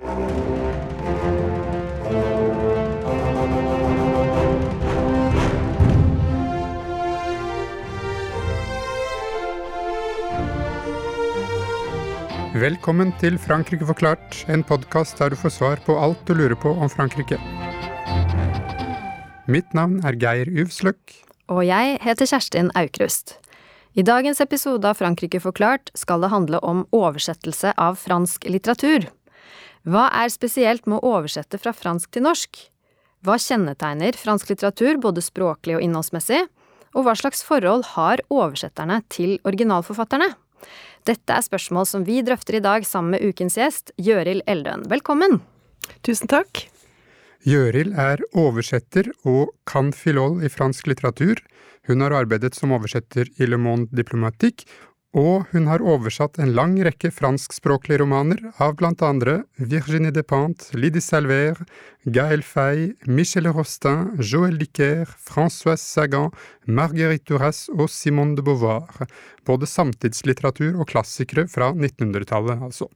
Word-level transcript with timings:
Velkommen 0.00 0.16
til 13.20 13.36
Frankrike 13.36 13.84
forklart, 13.84 14.44
en 14.48 14.64
podkast 14.64 15.20
der 15.20 15.28
du 15.28 15.36
får 15.36 15.52
svar 15.52 15.76
på 15.84 15.92
alt 16.00 16.24
du 16.24 16.32
lurer 16.32 16.56
på 16.56 16.72
om 16.72 16.88
Frankrike. 16.88 17.36
Mitt 19.44 19.68
navn 19.76 20.00
er 20.00 20.16
Geir 20.16 20.48
Uvsløk. 20.48 20.96
Og 21.52 21.66
jeg 21.68 22.00
heter 22.00 22.24
Kjerstin 22.24 22.72
Aukrust. 22.72 23.36
I 23.92 24.02
dagens 24.06 24.40
episode 24.40 24.88
av 24.88 24.96
Frankrike 24.96 25.44
forklart 25.44 25.92
skal 25.92 26.24
det 26.24 26.32
handle 26.32 26.64
om 26.64 26.86
oversettelse 26.88 27.76
av 27.76 28.00
fransk 28.00 28.48
litteratur. 28.48 29.10
Hva 29.88 30.10
er 30.12 30.28
spesielt 30.28 30.84
med 30.84 30.98
å 31.00 31.14
oversette 31.16 31.56
fra 31.56 31.72
fransk 31.72 32.10
til 32.12 32.26
norsk? 32.26 32.58
Hva 33.24 33.38
kjennetegner 33.40 34.16
fransk 34.16 34.50
litteratur 34.52 34.98
både 35.00 35.24
språklig 35.24 35.78
og 35.78 35.84
innholdsmessig? 35.84 36.42
Og 36.92 37.06
hva 37.06 37.14
slags 37.16 37.40
forhold 37.46 37.86
har 37.94 38.20
oversetterne 38.28 38.98
til 39.08 39.38
originalforfatterne? 39.46 40.34
Dette 41.08 41.32
er 41.32 41.46
spørsmål 41.46 41.88
som 41.88 42.04
vi 42.04 42.18
drøfter 42.26 42.58
i 42.58 42.64
dag 42.64 42.84
sammen 42.84 43.14
med 43.14 43.24
ukens 43.24 43.56
gjest, 43.56 43.94
Gjøril 43.96 44.42
Eldøen. 44.50 44.84
Velkommen! 44.90 45.40
Tusen 46.04 46.28
takk. 46.28 46.66
Gjøril 47.48 47.94
er 47.96 48.20
oversetter 48.36 49.08
og 49.24 49.54
kan 49.64 49.94
filol 49.96 50.42
i 50.44 50.52
fransk 50.52 50.90
litteratur. 50.92 51.40
Hun 51.88 52.04
har 52.04 52.12
arbeidet 52.12 52.52
som 52.58 52.74
oversetter 52.76 53.30
i 53.40 53.48
Le 53.48 53.56
Monde 53.56 53.88
Diplomatique, 53.96 54.68
og 55.16 55.48
hun 55.50 55.66
har 55.66 55.82
oversatt 55.82 56.38
en 56.38 56.52
lang 56.54 56.76
rekke 56.86 57.10
franskspråklige 57.10 57.98
romaner 58.02 58.38
av 58.62 58.76
blant 58.78 59.02
andre 59.02 59.40
Virginie 59.58 60.14
Despentes, 60.14 60.70
Lydie 60.74 61.02
Salver, 61.02 61.58
Gaël 62.06 62.44
Fay, 62.46 62.92
Michel 63.06 63.50
Rostin, 63.50 64.14
Joël 64.22 64.58
Dicker, 64.60 65.10
Françoise 65.18 65.82
Sagan, 65.82 66.30
Marguerite 66.66 67.26
Duras 67.26 67.66
og 67.74 67.90
Simone 67.90 68.38
de 68.38 68.44
Beauvoir, 68.46 69.02
både 69.44 69.66
samtidslitteratur 69.66 70.78
og 70.78 70.86
klassikere 70.92 71.48
fra 71.50 71.72
1900-tallet, 71.74 72.62
altså 72.62 72.86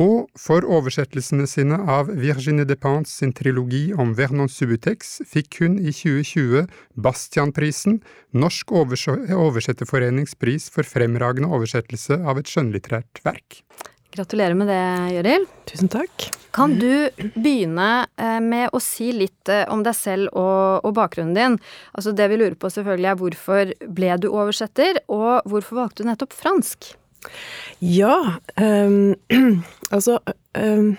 og 0.00 0.26
for 0.38 0.66
oversettelsene 0.66 1.46
sine 1.46 1.78
av 1.78 2.08
Virginie 2.10 2.66
Despentes 2.66 3.14
sin 3.20 3.30
trilogi 3.36 3.92
om 3.94 4.16
Vernon 4.18 4.50
Subutex 4.50 5.20
fikk 5.30 5.60
hun 5.62 5.78
i 5.78 5.94
2020 5.94 6.66
Bastianprisen, 6.98 8.00
Norsk 8.34 8.74
oversetterforenings 8.74 10.34
pris 10.34 10.66
for 10.74 10.82
fremragende 10.82 11.50
oversettelse 11.54 12.18
av 12.26 12.42
et 12.42 12.50
skjønnlitterært 12.50 13.22
verk. 13.26 13.62
Gratulerer 14.14 14.54
med 14.54 14.68
det, 14.70 14.82
Jøril. 15.14 15.46
Tusen 15.66 15.90
takk. 15.90 16.26
Kan 16.54 16.76
du 16.78 17.10
begynne 17.34 18.06
eh, 18.14 18.38
med 18.42 18.70
å 18.70 18.78
si 18.82 19.08
litt 19.14 19.50
eh, 19.50 19.64
om 19.70 19.82
deg 19.82 19.96
selv 19.98 20.30
og, 20.38 20.86
og 20.86 20.94
bakgrunnen 20.94 21.34
din? 21.34 21.56
Altså 21.98 22.14
Det 22.14 22.28
vi 22.30 22.38
lurer 22.38 22.54
på 22.54 22.70
selvfølgelig 22.70 23.10
er 23.10 23.18
hvorfor 23.22 23.72
ble 23.96 24.12
du 24.22 24.28
oversetter, 24.30 25.02
og 25.10 25.42
hvorfor 25.50 25.82
valgte 25.82 26.02
du 26.02 26.10
nettopp 26.12 26.36
fransk? 26.38 26.94
Ja, 27.82 28.38
um, 28.60 29.14
altså 29.90 30.18
um, 30.56 30.94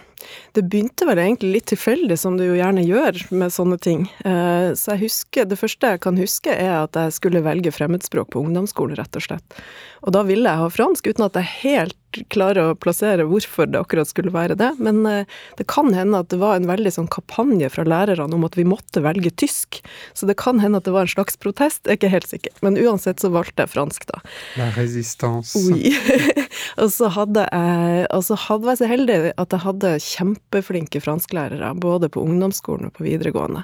Det 0.55 0.63
begynte 0.65 1.07
vel 1.07 1.19
egentlig 1.21 1.51
litt 1.57 1.67
tilfeldig, 1.71 2.17
som 2.19 2.37
det 2.39 2.47
jo 2.49 2.57
gjerne 2.57 2.85
gjør 2.85 3.19
med 3.35 3.53
sånne 3.53 3.77
ting. 3.81 4.05
Uh, 4.25 4.73
så 4.77 4.95
jeg 4.95 5.05
husker, 5.05 5.49
det 5.49 5.59
første 5.59 5.95
jeg 5.95 6.03
kan 6.05 6.19
huske, 6.19 6.53
er 6.53 6.77
at 6.83 6.97
jeg 6.99 7.17
skulle 7.17 7.43
velge 7.45 7.73
fremmedspråk 7.75 8.31
på 8.33 8.45
ungdomsskolen, 8.45 8.97
rett 8.99 9.19
og 9.19 9.27
slett. 9.27 9.59
Og 10.05 10.13
da 10.15 10.23
ville 10.27 10.49
jeg 10.49 10.61
ha 10.61 10.71
fransk, 10.71 11.11
uten 11.11 11.27
at 11.27 11.37
jeg 11.39 11.53
helt 11.65 11.99
klarer 12.31 12.71
å 12.71 12.77
plassere 12.79 13.25
hvorfor 13.27 13.67
det 13.67 13.79
akkurat 13.81 14.07
skulle 14.07 14.31
være 14.33 14.55
det. 14.59 14.71
Men 14.79 15.01
uh, 15.07 15.39
det 15.59 15.67
kan 15.71 15.91
hende 15.95 16.21
at 16.23 16.31
det 16.31 16.39
var 16.41 16.55
en 16.55 16.69
veldig 16.69 16.93
sånn 16.95 17.09
kampanje 17.11 17.69
fra 17.73 17.85
lærerne 17.87 18.37
om 18.37 18.45
at 18.47 18.55
vi 18.55 18.67
måtte 18.67 19.03
velge 19.03 19.33
tysk. 19.35 19.81
Så 20.15 20.29
det 20.29 20.37
kan 20.39 20.61
hende 20.63 20.79
at 20.79 20.87
det 20.87 20.95
var 20.95 21.07
en 21.07 21.11
slags 21.15 21.39
protest, 21.41 21.83
jeg 21.83 21.95
er 21.95 21.99
ikke 21.99 22.13
helt 22.13 22.31
sikker. 22.31 22.55
Men 22.65 22.79
uansett 22.79 23.23
så 23.23 23.31
valgte 23.33 23.65
jeg 23.65 23.73
fransk, 23.73 24.07
da. 24.11 24.21
La 24.59 24.69
résistance. 24.77 25.59
Oui. 25.67 25.93
og 26.81 26.91
så 26.93 27.11
hadde 27.15 27.47
jeg, 27.49 28.05
og 28.15 28.25
så 28.29 28.39
hadde 28.47 28.71
jeg 28.71 28.74
så 28.79 28.89
heldig 28.89 29.17
at 29.41 29.53
jeg 29.55 29.63
hadde 29.63 29.91
kjempeflinke 30.03 31.01
fransklærere, 31.03 31.71
både 31.81 32.09
på 32.11 32.23
ungdomsskolen 32.25 32.89
og 32.89 32.95
på 32.97 33.05
videregående. 33.07 33.63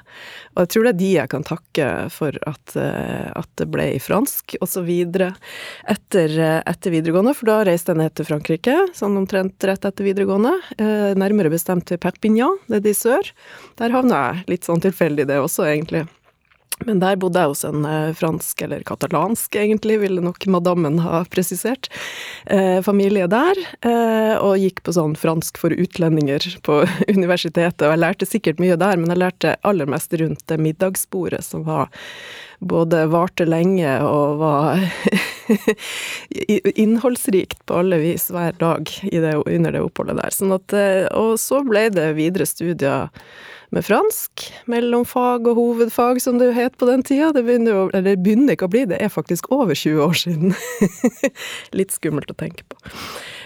Og 0.55 0.63
jeg 0.63 0.71
tror 0.73 0.87
det 0.87 0.93
er 0.93 0.99
de 1.01 1.11
jeg 1.15 1.31
kan 1.33 1.47
takke 1.47 1.89
for 2.13 2.37
at, 2.49 2.75
eh, 2.79 3.27
at 3.37 3.49
det 3.61 3.69
ble 3.73 3.87
i 3.95 4.01
fransk, 4.03 4.57
og 4.61 4.69
så 4.69 4.85
videre 4.87 5.31
etter, 5.89 6.37
etter, 6.61 6.93
videregående, 6.93 7.35
for 7.37 7.51
da 7.51 7.59
reiste 7.67 7.93
jeg 7.93 8.01
ned 8.03 8.15
til 8.17 8.27
Frankrike, 8.27 8.77
sånn 8.97 9.19
omtrent 9.19 9.67
rett 9.67 9.85
etter 9.87 10.07
videregående. 10.07 10.55
Eh, 10.77 11.11
nærmere 11.19 11.53
bestemt 11.53 11.87
til 11.89 12.01
Perpignan, 12.01 12.59
er 12.71 12.83
i 12.85 12.95
sør. 12.97 13.33
Der 13.79 13.93
havna 13.95 14.25
jeg, 14.27 14.47
litt 14.55 14.67
sånn 14.67 14.83
tilfeldig 14.83 15.29
det 15.29 15.39
også, 15.41 15.67
egentlig. 15.71 16.07
Men 16.85 17.01
der 17.01 17.19
bodde 17.21 17.41
jeg 17.41 17.51
hos 17.53 17.63
en 17.67 17.85
eh, 17.85 18.11
fransk, 18.17 18.61
eller 18.65 18.83
katalansk 18.87 19.55
egentlig, 19.59 19.99
ville 20.01 20.23
nok 20.23 20.45
madammen 20.51 20.99
ha 21.03 21.23
presisert, 21.31 21.89
eh, 22.45 22.79
familie 22.85 23.27
der, 23.31 23.59
eh, 23.85 24.35
og 24.41 24.59
gikk 24.61 24.83
på 24.85 24.95
sånn 24.97 25.15
fransk 25.19 25.61
for 25.61 25.73
utlendinger 25.73 26.45
på 26.65 26.81
universitetet. 27.15 27.85
Og 27.85 27.95
jeg 27.95 28.03
lærte 28.03 28.29
sikkert 28.29 28.61
mye 28.63 28.79
der, 28.79 28.99
men 28.99 29.13
jeg 29.13 29.23
lærte 29.23 29.57
aller 29.67 29.89
mest 29.89 30.13
rundt 30.21 30.45
det 30.51 30.61
middagsbordet, 30.61 31.43
som 31.45 31.67
var 31.67 31.91
både 32.61 33.05
varte 33.09 33.45
lenge 33.49 33.89
og 34.05 34.37
var 34.41 34.81
innholdsrikt 36.83 37.63
på 37.65 37.79
alle 37.81 37.97
vis 38.03 38.29
hver 38.33 38.53
dag 38.61 38.91
det, 39.11 39.33
under 39.41 39.73
det 39.73 39.81
oppholdet 39.81 40.19
der. 40.21 40.35
Sånn 40.35 40.53
at, 40.55 40.75
eh, 40.77 41.07
og 41.17 41.39
så 41.41 41.63
ble 41.65 41.87
det 41.93 42.11
videre 42.19 42.45
studier 42.49 43.09
med 43.71 43.85
fransk, 43.87 44.49
mellomfag 44.69 45.47
og 45.47 45.57
hovedfag 45.57 46.19
som 46.21 46.37
det 46.41 46.51
het 46.57 46.75
på 46.77 46.89
den 46.89 47.05
tida. 47.07 47.31
Det 47.33 47.45
begynner 47.47 47.77
jo, 47.77 47.83
eller 47.97 48.19
begynner 48.19 48.57
ikke 48.57 48.67
å 48.67 48.73
bli, 48.73 48.85
det 48.91 48.99
er 49.01 49.13
faktisk 49.13 49.47
over 49.55 49.77
20 49.77 50.03
år 50.05 50.17
siden. 50.21 50.55
Litt 51.79 51.95
skummelt 51.95 52.31
å 52.33 52.37
tenke 52.37 52.67
på. 52.67 52.81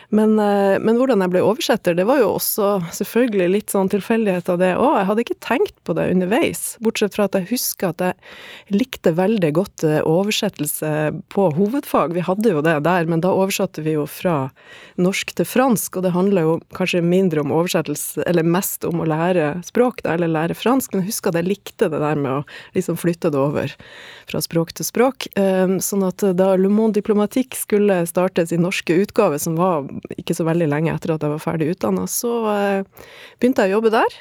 Men, 0.10 0.40
eh, 0.40 0.78
men, 0.80 0.98
hvordan 1.00 1.24
jeg 1.24 1.34
ble 1.34 1.42
oversetter, 1.46 1.96
det 1.98 2.06
var 2.08 2.20
jo 2.22 2.36
også 2.36 2.70
selvfølgelig 2.94 3.48
litt 3.52 3.74
sånn 3.74 3.90
tilfeldighet 3.92 4.50
av 4.52 4.60
det 4.62 4.72
òg. 4.78 5.00
Jeg 5.00 5.08
hadde 5.10 5.26
ikke 5.26 5.38
tenkt 5.44 5.76
på 5.88 5.96
det 5.98 6.08
underveis, 6.14 6.64
bortsett 6.84 7.16
fra 7.18 7.28
at 7.30 7.38
jeg 7.40 7.50
husker 7.50 7.94
at 7.94 8.04
jeg 8.04 8.76
likte 8.76 9.16
veldig 9.18 9.52
godt 9.58 9.86
eh, 9.88 10.02
oversettelse 10.06 10.92
på 11.34 11.48
hovedfag. 11.58 12.14
Vi 12.18 12.26
hadde 12.26 12.54
jo 12.54 12.64
det 12.66 12.78
der, 12.86 13.10
men 13.10 13.24
da 13.26 13.34
oversatte 13.34 13.84
vi 13.86 13.96
jo 13.98 14.06
fra 14.10 14.50
norsk 15.02 15.34
til 15.38 15.50
fransk, 15.50 15.98
og 15.98 16.06
det 16.06 16.14
handler 16.16 16.48
jo 16.48 16.56
kanskje 16.78 17.04
mindre 17.06 17.42
om 17.42 17.54
oversettelse, 17.56 18.24
eller 18.30 18.46
mest 18.46 18.86
om 18.88 19.02
å 19.02 19.10
lære 19.10 19.56
språk, 19.66 20.04
eller 20.06 20.32
lære 20.32 20.58
fransk, 20.58 20.94
men 20.94 21.04
jeg 21.04 21.14
husker 21.14 21.34
at 21.34 21.42
jeg 21.42 21.50
likte 21.50 21.90
det 21.92 22.02
der 22.04 22.20
med 22.20 22.32
å 22.40 22.46
liksom 22.78 23.00
flytte 23.00 23.34
det 23.34 23.42
over 23.42 23.74
fra 24.30 24.42
språk 24.44 24.76
til 24.78 24.88
språk. 24.88 25.30
Eh, 25.40 25.78
sånn 25.82 26.06
at 26.06 26.24
da 26.38 26.54
Le 26.60 26.70
Monde 26.70 27.00
Diplomatique 27.00 27.58
skulle 27.58 28.04
startes 28.10 28.54
i 28.54 28.62
norske 28.62 28.96
utgave, 29.06 29.40
som 29.42 29.58
var 29.60 29.88
ikke 30.18 30.36
så 30.38 30.46
veldig 30.48 30.70
lenge 30.72 30.94
etter 30.94 31.16
at 31.16 31.26
jeg 31.26 31.34
var 31.34 31.44
ferdig 31.44 31.72
utdanna, 31.74 32.06
så 32.12 32.34
eh, 32.52 33.08
begynte 33.40 33.66
jeg 33.66 33.74
å 33.74 33.78
jobbe 33.80 33.94
der. 33.96 34.18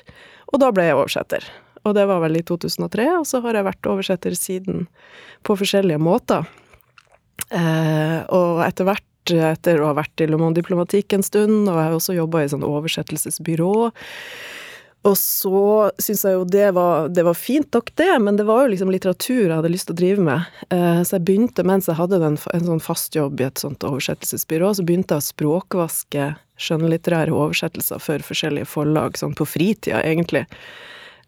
Og 0.53 0.61
da 0.63 0.71
ble 0.75 0.89
jeg 0.89 0.99
oversetter. 0.99 1.47
Og 1.85 1.97
det 1.97 2.07
var 2.09 2.23
vel 2.25 2.39
i 2.39 2.45
2003, 2.47 3.09
og 3.19 3.27
så 3.29 3.41
har 3.45 3.59
jeg 3.59 3.67
vært 3.67 3.91
oversetter 3.91 4.37
siden 4.39 4.87
på 5.45 5.57
forskjellige 5.61 6.01
måter. 6.01 6.47
Eh, 7.51 8.21
og 8.33 8.63
etter 8.65 8.89
hvert 8.89 9.11
etter 9.33 9.81
å 9.81 9.89
ha 9.89 9.97
vært 9.97 10.21
i 10.21 10.29
Le 10.29 10.37
Monde 10.37 10.61
Diplomatique 10.61 11.17
en 11.17 11.25
stund, 11.25 11.65
og 11.65 11.79
jeg 11.79 11.87
har 11.87 11.97
også 11.97 12.17
jobba 12.17 12.43
i 12.45 12.51
sånn 12.53 12.67
oversettelsesbyrå. 12.67 13.73
Og 15.05 15.17
så 15.21 15.91
syns 16.01 16.23
jeg 16.25 16.37
jo 16.39 16.47
det 16.49 16.71
var, 16.77 17.11
det 17.13 17.27
var 17.27 17.37
fint 17.37 17.69
nok, 17.77 17.91
det, 18.01 18.09
men 18.25 18.39
det 18.41 18.47
var 18.49 18.65
jo 18.65 18.71
liksom 18.73 18.93
litteratur 18.93 19.43
jeg 19.43 19.53
hadde 19.53 19.73
lyst 19.73 19.91
til 19.91 19.97
å 19.97 20.01
drive 20.01 20.25
med. 20.25 20.55
Eh, 20.73 21.03
så 21.05 21.19
jeg 21.19 21.27
begynte, 21.29 21.67
mens 21.67 21.91
jeg 21.91 21.99
hadde 21.99 22.23
en, 22.25 22.39
en 22.39 22.67
sånn 22.71 22.81
fast 22.85 23.19
jobb 23.19 23.43
i 23.43 23.49
et 23.51 23.61
sånt 23.61 23.85
oversettelsesbyrå, 23.85 24.73
så 24.79 24.87
begynte 24.87 25.19
jeg 25.19 25.25
å 25.25 25.29
språkvaske 25.29 26.31
skjønnlitterære 26.65 27.35
oversettelser 27.37 28.01
for 28.01 28.25
forskjellige 28.25 28.71
forlag, 28.71 29.21
sånn 29.21 29.37
på 29.37 29.47
fritida, 29.49 30.01
egentlig 30.07 30.47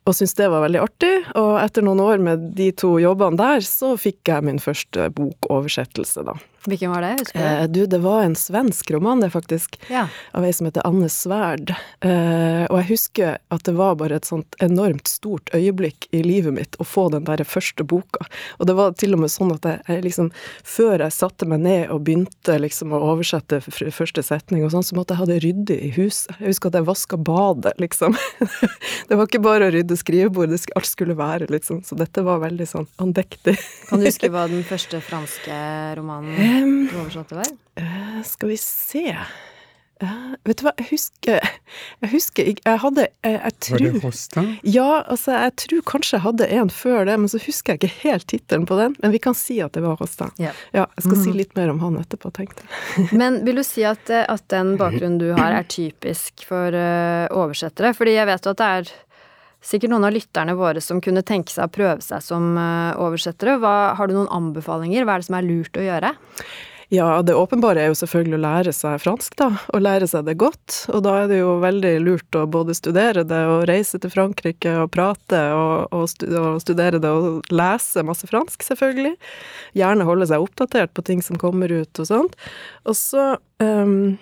og 0.06 0.14
syntes 0.14 0.36
det 0.38 0.50
var 0.52 0.62
veldig 0.62 0.82
artig. 0.82 1.14
Og 1.38 1.56
etter 1.60 1.84
noen 1.84 2.02
år 2.04 2.22
med 2.22 2.50
de 2.58 2.70
to 2.78 2.94
jobbene 3.02 3.38
der, 3.40 3.64
så 3.66 3.94
fikk 3.98 4.30
jeg 4.30 4.46
min 4.46 4.62
første 4.62 5.08
bokoversettelse, 5.16 6.22
da. 6.28 6.36
Hvilken 6.66 6.90
var 6.90 7.02
det? 7.02 7.16
Eh, 7.34 7.64
du, 7.70 7.86
det 7.86 7.98
var 8.02 8.22
en 8.22 8.36
svensk 8.36 8.90
roman, 8.90 9.20
det, 9.20 9.30
faktisk. 9.30 9.78
Ja. 9.90 10.06
Av 10.32 10.44
ei 10.44 10.52
som 10.52 10.66
heter 10.66 10.86
Anne 10.86 11.08
Sverd. 11.12 11.70
Eh, 12.00 12.64
og 12.66 12.80
jeg 12.80 12.88
husker 12.90 13.38
at 13.54 13.66
det 13.68 13.76
var 13.78 13.98
bare 14.00 14.18
et 14.18 14.26
sånt 14.26 14.56
enormt 14.62 15.06
stort 15.10 15.52
øyeblikk 15.54 16.08
i 16.16 16.22
livet 16.26 16.56
mitt 16.56 16.78
å 16.82 16.86
få 16.86 17.08
den 17.14 17.26
der 17.28 17.44
første 17.46 17.86
boka. 17.86 18.26
Og 18.58 18.66
det 18.66 18.76
var 18.78 18.96
til 18.98 19.14
og 19.14 19.22
med 19.22 19.32
sånn 19.32 19.54
at 19.54 19.66
jeg 19.86 20.02
liksom 20.04 20.32
Før 20.66 21.00
jeg 21.00 21.14
satte 21.14 21.46
meg 21.48 21.62
ned 21.62 21.90
og 21.94 22.02
begynte 22.06 22.56
liksom 22.60 22.92
å 22.94 23.00
oversette 23.12 23.60
første 23.62 24.22
setning 24.24 24.64
og 24.66 24.72
sånn, 24.74 24.84
så 24.86 24.96
måtte 24.98 25.14
jeg 25.14 25.20
ha 25.20 25.28
det 25.30 25.38
ryddig 25.44 25.76
i 25.86 25.90
huset. 25.96 26.32
Jeg 26.40 26.52
husker 26.52 26.72
at 26.72 26.78
jeg 26.80 26.88
vaska 26.88 27.18
badet, 27.20 27.74
liksom. 27.82 28.16
det 29.08 29.18
var 29.18 29.28
ikke 29.28 29.42
bare 29.44 29.68
å 29.68 29.74
rydde 29.74 29.98
skrivebordet, 29.98 30.66
alt 30.76 30.90
skulle 30.90 31.16
være 31.18 31.48
sånn. 31.64 31.82
Så 31.86 31.98
dette 31.98 32.24
var 32.26 32.42
veldig 32.42 32.66
sånn 32.68 32.88
andektig. 33.02 33.56
kan 33.88 34.02
du 34.02 34.08
huske 34.08 34.30
hva 34.34 34.46
den 34.50 34.64
første 34.66 35.00
franske 35.04 35.60
romanen 35.98 36.36
um, 36.62 36.88
oversatte 37.02 37.36
var? 37.42 37.52
Uh, 37.80 38.22
skal 38.24 38.48
vi 38.54 38.56
se 38.62 39.04
Uh, 39.96 40.34
vet 40.44 40.58
du 40.60 40.66
hva, 40.66 40.74
jeg 40.76 40.90
husker 40.90 41.38
Jeg 41.40 42.08
husker 42.12 42.44
jeg, 42.44 42.58
Jeg 42.66 42.80
hadde 42.82 43.06
jeg, 43.06 43.32
jeg 43.32 43.52
tror, 43.64 43.78
Var 43.80 43.94
det 43.94 44.00
Hosta? 44.02 44.42
Ja, 44.68 44.88
altså, 45.08 45.32
jeg 45.40 45.54
tror 45.62 45.80
kanskje 45.88 46.18
jeg 46.18 46.24
hadde 46.26 46.48
en 46.52 46.68
før 46.68 47.06
det, 47.08 47.14
men 47.22 47.32
så 47.32 47.40
husker 47.40 47.72
jeg 47.72 47.80
ikke 47.80 48.02
helt 48.02 48.26
tittelen 48.28 48.66
på 48.68 48.76
den. 48.76 48.92
Men 49.00 49.14
vi 49.14 49.20
kan 49.24 49.32
si 49.40 49.56
at 49.64 49.72
det 49.72 49.80
var 49.86 49.96
Hosta. 49.96 50.28
Yeah. 50.36 50.52
ja 50.76 50.84
jeg 50.98 51.06
skal 51.06 51.16
Mhm. 51.16 51.22
si 51.24 51.32
litt 51.38 51.56
mer 51.56 51.72
om 51.72 51.80
han 51.80 51.96
etterpå, 52.02 52.28
tenkte 52.36 52.60
jeg. 52.68 53.08
Men 53.22 53.40
vil 53.48 53.56
du 53.56 53.64
si 53.64 53.86
at, 53.88 54.04
eh, 54.12 54.26
at 54.28 54.44
den 54.52 54.74
bakgrunnen 54.76 55.16
du 55.18 55.30
har, 55.32 55.56
er 55.62 55.64
typisk 55.64 56.44
for 56.44 56.76
uh, 56.76 57.24
oversettere? 57.32 57.94
Fordi 57.96 58.18
jeg 58.18 58.28
vet 58.28 58.44
jo 58.44 58.52
at 58.52 58.60
det 58.60 58.68
er 58.76 58.92
sikkert 59.66 59.92
noen 59.92 60.06
av 60.06 60.14
lytterne 60.14 60.54
våre 60.58 60.82
som 60.84 61.02
kunne 61.02 61.24
tenke 61.26 61.52
seg 61.52 61.66
å 61.66 61.74
prøve 61.74 62.04
seg 62.04 62.22
som 62.24 62.54
eh, 62.60 62.94
oversettere. 63.02 63.58
Hva, 63.62 63.74
har 63.98 64.08
du 64.08 64.16
noen 64.16 64.32
anbefalinger? 64.32 65.04
Hva 65.04 65.16
er 65.16 65.24
det 65.24 65.30
som 65.30 65.38
er 65.40 65.50
lurt 65.50 65.78
å 65.80 65.84
gjøre? 65.84 66.14
Ja, 66.88 67.22
det 67.22 67.34
åpenbare 67.34 67.82
er 67.82 67.88
jo 67.90 67.96
selvfølgelig 67.98 68.36
å 68.36 68.42
lære 68.44 68.72
seg 68.76 69.00
fransk, 69.02 69.34
da. 69.40 69.48
Og 69.74 69.82
lære 69.82 70.06
seg 70.06 70.28
det 70.28 70.36
godt. 70.38 70.84
Og 70.94 71.00
da 71.02 71.16
er 71.24 71.32
det 71.32 71.40
jo 71.40 71.56
veldig 71.58 71.94
lurt 72.04 72.38
å 72.38 72.44
både 72.46 72.76
studere 72.78 73.24
det 73.26 73.40
og 73.50 73.64
reise 73.66 73.98
til 73.98 74.12
Frankrike 74.12 74.70
og 74.84 74.92
prate 74.94 75.40
og, 75.56 75.90
og, 75.90 76.60
studere 76.62 77.00
det 77.02 77.10
og 77.10 77.50
lese 77.50 78.06
masse 78.06 78.30
fransk, 78.30 78.62
selvfølgelig. 78.68 79.16
Gjerne 79.74 80.06
holde 80.06 80.30
seg 80.30 80.46
oppdatert 80.46 80.94
på 80.94 81.02
ting 81.10 81.24
som 81.26 81.40
kommer 81.42 81.74
ut 81.74 82.02
og 82.02 82.06
sånt. 82.06 82.38
Og 82.86 82.94
så 82.98 83.32
um, 83.58 84.14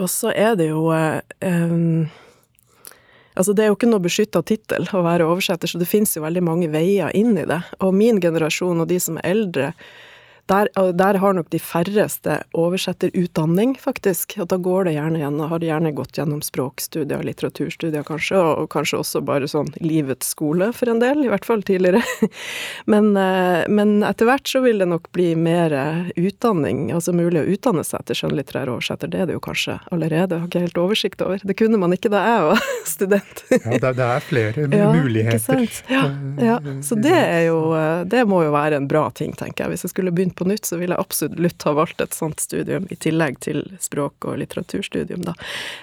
Og 0.00 0.08
så 0.10 0.32
er 0.34 0.56
det 0.58 0.70
jo 0.72 0.88
um, 0.90 2.10
Altså, 3.42 3.56
det 3.58 3.64
er 3.64 3.72
jo 3.72 3.74
ikke 3.74 3.88
noe 3.90 3.98
beskytta 4.04 4.38
tittel 4.46 4.84
å 4.94 5.00
være 5.02 5.26
oversetter, 5.26 5.66
så 5.66 5.80
det 5.80 5.88
finnes 5.90 6.12
jo 6.14 6.20
veldig 6.22 6.44
mange 6.46 6.68
veier 6.70 7.10
inn 7.18 7.34
i 7.34 7.46
det. 7.50 7.58
Og 7.82 7.90
min 7.90 8.20
generasjon 8.22 8.84
og 8.84 8.86
de 8.86 9.00
som 9.02 9.16
er 9.18 9.32
eldre, 9.32 9.72
der, 10.52 10.68
der, 10.92 11.18
har 11.22 11.32
nok 11.36 11.48
de 11.50 11.58
færreste 11.62 12.38
oversetterutdanning, 12.58 13.74
faktisk. 13.80 14.36
Og 14.42 14.48
da 14.52 14.58
går 14.60 14.88
det 14.88 14.96
gjerne 14.96 15.20
igjen, 15.20 15.40
og 15.40 15.52
har 15.52 15.62
de 15.62 15.70
gjerne 15.70 15.94
gått 15.96 16.18
gjennom 16.18 16.42
språkstudier 16.44 17.24
litteraturstudier, 17.24 18.04
kanskje, 18.06 18.40
og, 18.40 18.68
kanskje 18.72 19.00
også 19.00 19.22
bare 19.24 19.48
sånn 19.48 19.72
livets 19.80 20.34
skole 20.34 20.72
for 20.76 20.92
en 20.92 21.00
del, 21.02 21.24
i 21.24 21.30
hvert 21.32 21.48
fall 21.48 21.64
tidligere. 21.66 22.02
Men, 22.92 23.12
eh, 23.16 23.62
men 23.70 24.02
etter 24.04 24.26
hvert 24.26 24.48
så 24.48 24.60
vil 24.64 24.80
det 24.82 24.88
nok 24.90 25.08
bli 25.14 25.32
mer 25.38 25.72
utdanning, 26.18 26.90
altså 26.94 27.12
mulig 27.14 27.42
å 27.42 27.54
utdanne 27.54 27.84
seg 27.86 28.04
til 28.08 28.18
skjønnlitterær 28.18 28.70
oversetter. 28.72 29.10
Det 29.12 29.22
er 29.22 29.30
det 29.30 29.36
jo 29.36 29.42
kanskje 29.44 29.78
allerede, 29.94 30.40
har 30.40 30.48
ikke 30.50 30.64
helt 30.64 30.80
oversikt 30.82 31.22
over. 31.24 31.42
Det 31.42 31.56
kunne 31.58 31.78
man 31.80 31.94
ikke 31.94 32.10
da 32.12 32.22
jeg 32.26 32.44
var 32.48 32.64
student. 32.94 33.44
ja, 33.52 33.62
det, 33.70 33.92
det, 34.00 34.08
er 34.08 34.26
flere 34.26 34.66
ja, 34.82 34.90
muligheter. 34.96 35.64
Ja, 35.92 36.04
ja, 36.42 36.58
så 36.84 36.98
det 36.98 37.14
er 37.16 37.46
jo 37.46 37.60
Det 38.08 38.24
må 38.28 38.42
jo 38.44 38.52
være 38.54 38.80
en 38.80 38.88
bra 38.90 39.06
ting, 39.14 39.32
tenker 39.38 39.64
jeg. 39.64 39.74
Hvis 39.74 39.86
jeg 39.86 39.94
skulle 39.94 40.14
begynt 40.14 40.36
på 40.38 40.41
nytt, 40.48 40.66
så 40.68 40.78
ville 40.80 40.96
jeg 40.96 41.04
absolutt 41.04 41.68
ha 41.68 41.74
valgt 41.76 42.00
et 42.04 42.16
sånt 42.16 42.42
studium 42.42 42.88
i 42.90 42.98
tillegg 42.98 43.40
til 43.44 43.64
språk- 43.82 44.26
og 44.28 44.40
litteraturstudium, 44.42 45.24
da. 45.26 45.36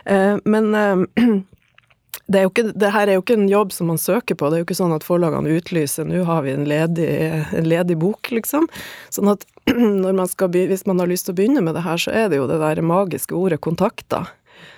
Eh, 0.06 0.36
men 0.46 0.74
eh, 0.76 1.04
det, 2.32 2.46
ikke, 2.46 2.70
det 2.74 2.94
her 2.96 3.08
er 3.08 3.20
jo 3.20 3.24
ikke 3.26 3.38
en 3.40 3.50
jobb 3.52 3.74
som 3.76 3.92
man 3.92 4.02
søker 4.02 4.38
på, 4.38 4.50
det 4.50 4.60
er 4.60 4.64
jo 4.64 4.70
ikke 4.70 4.80
sånn 4.82 4.96
at 4.96 5.08
forlagene 5.08 5.56
utlyser 5.60 6.08
'nå 6.10 6.26
har 6.30 6.44
vi 6.46 6.56
en 6.56 6.68
ledig, 6.70 7.10
en 7.54 7.70
ledig 7.70 8.00
bok', 8.02 8.32
liksom. 8.36 8.70
Sånn 9.14 9.32
at 9.34 9.46
man 9.76 10.28
skal, 10.30 10.52
hvis 10.54 10.86
man 10.90 11.02
har 11.02 11.10
lyst 11.10 11.30
til 11.30 11.36
å 11.36 11.40
begynne 11.40 11.64
med 11.66 11.78
det 11.78 11.86
her, 11.88 12.02
så 12.02 12.14
er 12.16 12.30
det 12.30 12.42
jo 12.42 12.50
det 12.50 12.62
der 12.62 12.82
magiske 12.86 13.36
ordet 13.36 13.62
'kontakter' 13.62 14.34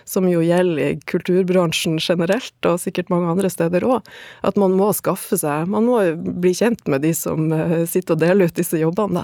som 0.08 0.28
jo 0.30 0.42
gjelder 0.44 0.82
i 0.82 1.00
kulturbransjen 1.10 2.00
generelt, 2.02 2.56
og 2.68 2.80
sikkert 2.82 3.12
mange 3.14 3.32
andre 3.32 3.52
steder 3.52 3.86
òg, 3.88 4.08
at 4.48 4.60
man 4.60 4.76
må 4.78 4.92
skaffe 4.96 5.38
seg 5.40 5.70
Man 5.72 5.88
må 5.88 6.00
bli 6.42 6.54
kjent 6.58 6.84
med 6.92 7.04
de 7.06 7.14
som 7.16 7.52
uh, 7.54 7.82
sitter 7.90 8.16
og 8.16 8.22
deler 8.24 8.50
ut 8.50 8.58
disse 8.58 8.80
jobbene. 8.80 9.24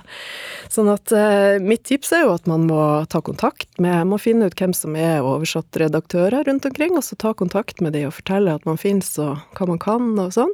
Sånn 0.73 0.91
at 0.91 1.11
uh, 1.15 1.57
mitt 1.63 1.85
tips 1.87 2.13
er 2.15 2.25
jo 2.25 2.35
at 2.35 2.47
man 2.49 2.67
må 2.69 2.81
ta 3.11 3.21
kontakt 3.25 3.69
med 3.81 4.07
Må 4.07 4.19
finne 4.21 4.47
ut 4.47 4.57
hvem 4.57 4.73
som 4.75 4.95
er 4.99 5.25
oversatt 5.25 5.79
redaktører 5.79 6.47
rundt 6.47 6.67
omkring, 6.69 6.95
og 6.97 7.05
så 7.05 7.17
ta 7.19 7.33
kontakt 7.37 7.81
med 7.83 7.97
de 7.97 8.05
og 8.07 8.15
fortelle 8.19 8.55
at 8.55 8.67
man 8.69 8.79
finnes, 8.79 9.09
og 9.21 9.41
hva 9.57 9.69
man 9.69 9.81
kan 9.81 10.13
og 10.21 10.33
sånn. 10.35 10.53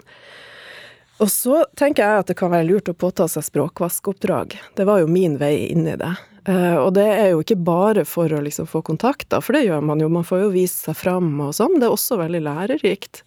Og 1.21 1.29
så 1.31 1.61
tenker 1.79 2.03
jeg 2.03 2.23
at 2.23 2.31
det 2.31 2.37
kan 2.39 2.51
være 2.51 2.67
lurt 2.67 2.89
å 2.89 2.97
påta 2.97 3.29
seg 3.31 3.45
språkvaskoppdrag. 3.45 4.57
Det 4.75 4.87
var 4.89 5.03
jo 5.03 5.11
min 5.11 5.37
vei 5.41 5.69
inn 5.69 5.85
i 5.87 5.97
det. 5.99 6.15
Uh, 6.43 6.75
og 6.81 6.93
det 6.97 7.05
er 7.07 7.29
jo 7.31 7.41
ikke 7.43 7.59
bare 7.63 8.03
for 8.07 8.31
å 8.33 8.41
liksom 8.43 8.67
få 8.67 8.81
kontakter, 8.83 9.39
for 9.43 9.55
det 9.55 9.63
gjør 9.63 9.83
man 9.87 10.03
jo, 10.03 10.09
man 10.11 10.27
får 10.27 10.45
jo 10.45 10.53
vise 10.55 10.89
seg 10.89 10.97
fram 10.99 11.31
og 11.39 11.53
sånn. 11.55 11.79
Det 11.79 11.87
er 11.87 11.95
også 11.95 12.19
veldig 12.19 12.43
lærerikt. 12.43 13.23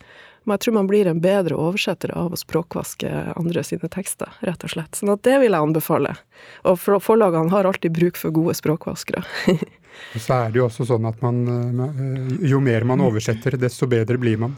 Men 0.47 0.55
jeg 0.55 0.63
tror 0.63 0.77
man 0.77 0.87
blir 0.87 1.09
en 1.11 1.21
bedre 1.23 1.57
oversetter 1.59 2.13
av 2.15 2.31
å 2.31 2.39
språkvaske 2.39 3.09
andre 3.35 3.65
sine 3.67 3.89
tekster, 3.91 4.31
rett 4.47 4.63
og 4.63 4.71
slett. 4.71 4.95
Sånn 4.95 5.11
at 5.17 5.25
det 5.27 5.41
vil 5.43 5.51
jeg 5.51 5.59
anbefale. 5.59 6.13
Og 6.71 6.79
forlagene 7.03 7.51
har 7.51 7.67
alltid 7.67 7.97
bruk 7.97 8.21
for 8.21 8.35
gode 8.37 8.55
språkvaskere. 8.55 9.25
Så 10.17 10.33
er 10.33 10.53
det 10.53 10.61
jo 10.61 10.67
også 10.67 10.87
sånn 10.89 11.07
at 11.09 11.21
man 11.25 11.43
Jo 12.47 12.61
mer 12.65 12.87
man 12.89 13.03
oversetter, 13.05 13.59
desto 13.61 13.89
bedre 13.91 14.17
blir 14.21 14.39
man. 14.41 14.55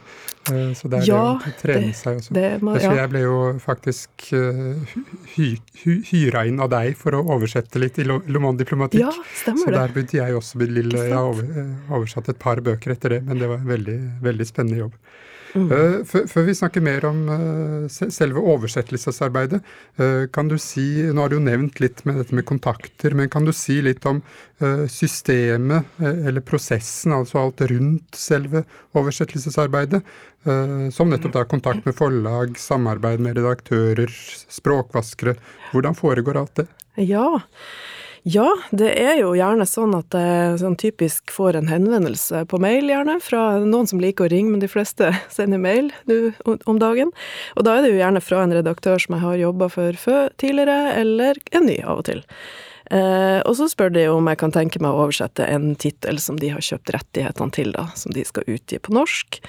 Så 0.49 0.89
det 0.89 1.03
er 1.03 1.09
ja, 1.09 1.23
det 1.43 1.51
å 1.51 1.57
trene 1.61 1.95
seg 1.97 2.21
også. 2.21 2.35
Det, 2.37 2.47
må, 2.65 2.77
ja. 2.81 2.93
Jeg 3.03 3.11
ble 3.13 3.23
jo 3.25 3.39
faktisk 3.61 4.29
hy, 5.35 5.49
hy, 5.83 5.95
hyra 6.09 6.47
inn 6.49 6.63
av 6.65 6.71
deg 6.73 6.97
for 7.01 7.19
å 7.19 7.21
oversette 7.37 7.83
litt 7.83 8.01
i 8.01 8.07
Le 8.09 8.41
Monde 8.41 8.63
Diplomatique. 8.63 9.05
Ja, 9.05 9.33
stemmer 9.43 9.67
så 9.67 9.73
det. 9.75 9.79
der 9.81 9.97
begynte 9.97 10.21
jeg 10.21 10.39
også 10.39 10.63
med 10.63 10.73
lille 10.79 11.05
Jeg 11.11 11.17
har 11.19 11.99
oversatt 11.99 12.31
et 12.33 12.41
par 12.41 12.63
bøker 12.65 12.95
etter 12.97 13.19
det, 13.19 13.23
men 13.29 13.43
det 13.43 13.51
var 13.51 13.61
en 13.61 13.73
veldig, 13.75 13.99
veldig 14.25 14.49
spennende 14.49 14.87
jobb. 14.87 14.97
Mm. 15.57 15.71
Uh, 15.73 16.17
før 16.29 16.45
vi 16.47 16.55
snakker 16.57 16.83
mer 16.85 17.05
om 17.09 17.21
uh, 17.31 17.87
selve 17.89 18.43
oversettelsesarbeidet, 18.53 19.63
uh, 20.01 20.27
kan 20.35 20.51
du 20.51 20.59
si 20.61 20.87
Nå 21.09 21.23
har 21.23 21.33
du 21.33 21.39
jo 21.39 21.45
nevnt 21.45 21.81
litt 21.81 22.05
med 22.09 22.21
dette 22.21 22.37
med 22.37 22.47
kontakter, 22.49 23.17
men 23.17 23.31
kan 23.33 23.49
du 23.49 23.53
si 23.57 23.81
litt 23.85 24.05
om 24.09 24.21
systemet, 24.91 25.87
eller 26.03 26.43
prosessen, 26.43 27.13
altså 27.15 27.39
alt 27.39 27.61
rundt 27.71 28.17
selve 28.19 28.65
oversettelsesarbeidet? 28.99 30.01
Som 30.95 31.13
nettopp 31.13 31.37
da 31.37 31.45
kontakt 31.47 31.87
med 31.87 31.95
forlag, 31.95 32.57
samarbeid 32.59 33.23
med 33.23 33.39
redaktører, 33.39 34.11
språkvaskere. 34.51 35.37
Hvordan 35.71 35.95
foregår 35.99 36.41
alt 36.43 36.59
det? 36.59 36.67
Ja, 37.07 37.39
ja, 38.29 38.49
det 38.77 38.91
er 39.01 39.21
jo 39.23 39.31
gjerne 39.39 39.65
sånn 39.65 39.95
at 39.97 40.13
jeg 40.13 40.59
sånn 40.61 40.77
typisk 40.77 41.33
får 41.33 41.57
en 41.57 41.71
henvendelse 41.71 42.43
på 42.51 42.61
mail, 42.61 42.91
gjerne, 42.91 43.15
fra 43.25 43.43
noen 43.65 43.89
som 43.89 44.03
liker 44.03 44.27
å 44.27 44.33
ringe, 44.33 44.53
men 44.53 44.61
de 44.61 44.69
fleste 44.69 45.09
sender 45.37 45.61
mail 45.63 45.89
nu 46.11 46.35
om 46.45 46.81
dagen. 46.83 47.15
Og 47.57 47.65
da 47.65 47.79
er 47.79 47.87
det 47.87 47.95
jo 47.95 48.01
gjerne 48.03 48.25
fra 48.25 48.43
en 48.45 48.53
redaktør 48.59 49.01
som 49.01 49.17
jeg 49.17 49.25
har 49.25 49.41
jobba 49.41 49.71
for 49.73 50.01
før 50.03 50.35
tidligere, 50.43 50.93
eller 51.01 51.41
en 51.57 51.69
ny 51.71 51.79
av 51.85 52.03
og 52.03 52.09
til. 52.11 52.25
Eh, 52.91 53.41
og 53.45 53.57
så 53.59 53.69
spør 53.69 53.93
de 53.93 54.07
om 54.13 54.31
jeg 54.31 54.41
kan 54.41 54.55
tenke 54.55 54.81
meg 54.83 54.95
å 54.95 55.05
oversette 55.07 55.45
en 55.49 55.75
tittel 55.81 56.21
som 56.23 56.39
de 56.41 56.53
har 56.55 56.65
kjøpt 56.65 56.95
rettighetene 56.97 57.55
til, 57.55 57.75
da, 57.77 57.89
som 57.99 58.15
de 58.17 58.25
skal 58.25 58.49
utgi 58.49 58.81
på 58.81 58.97
norsk. 58.97 59.43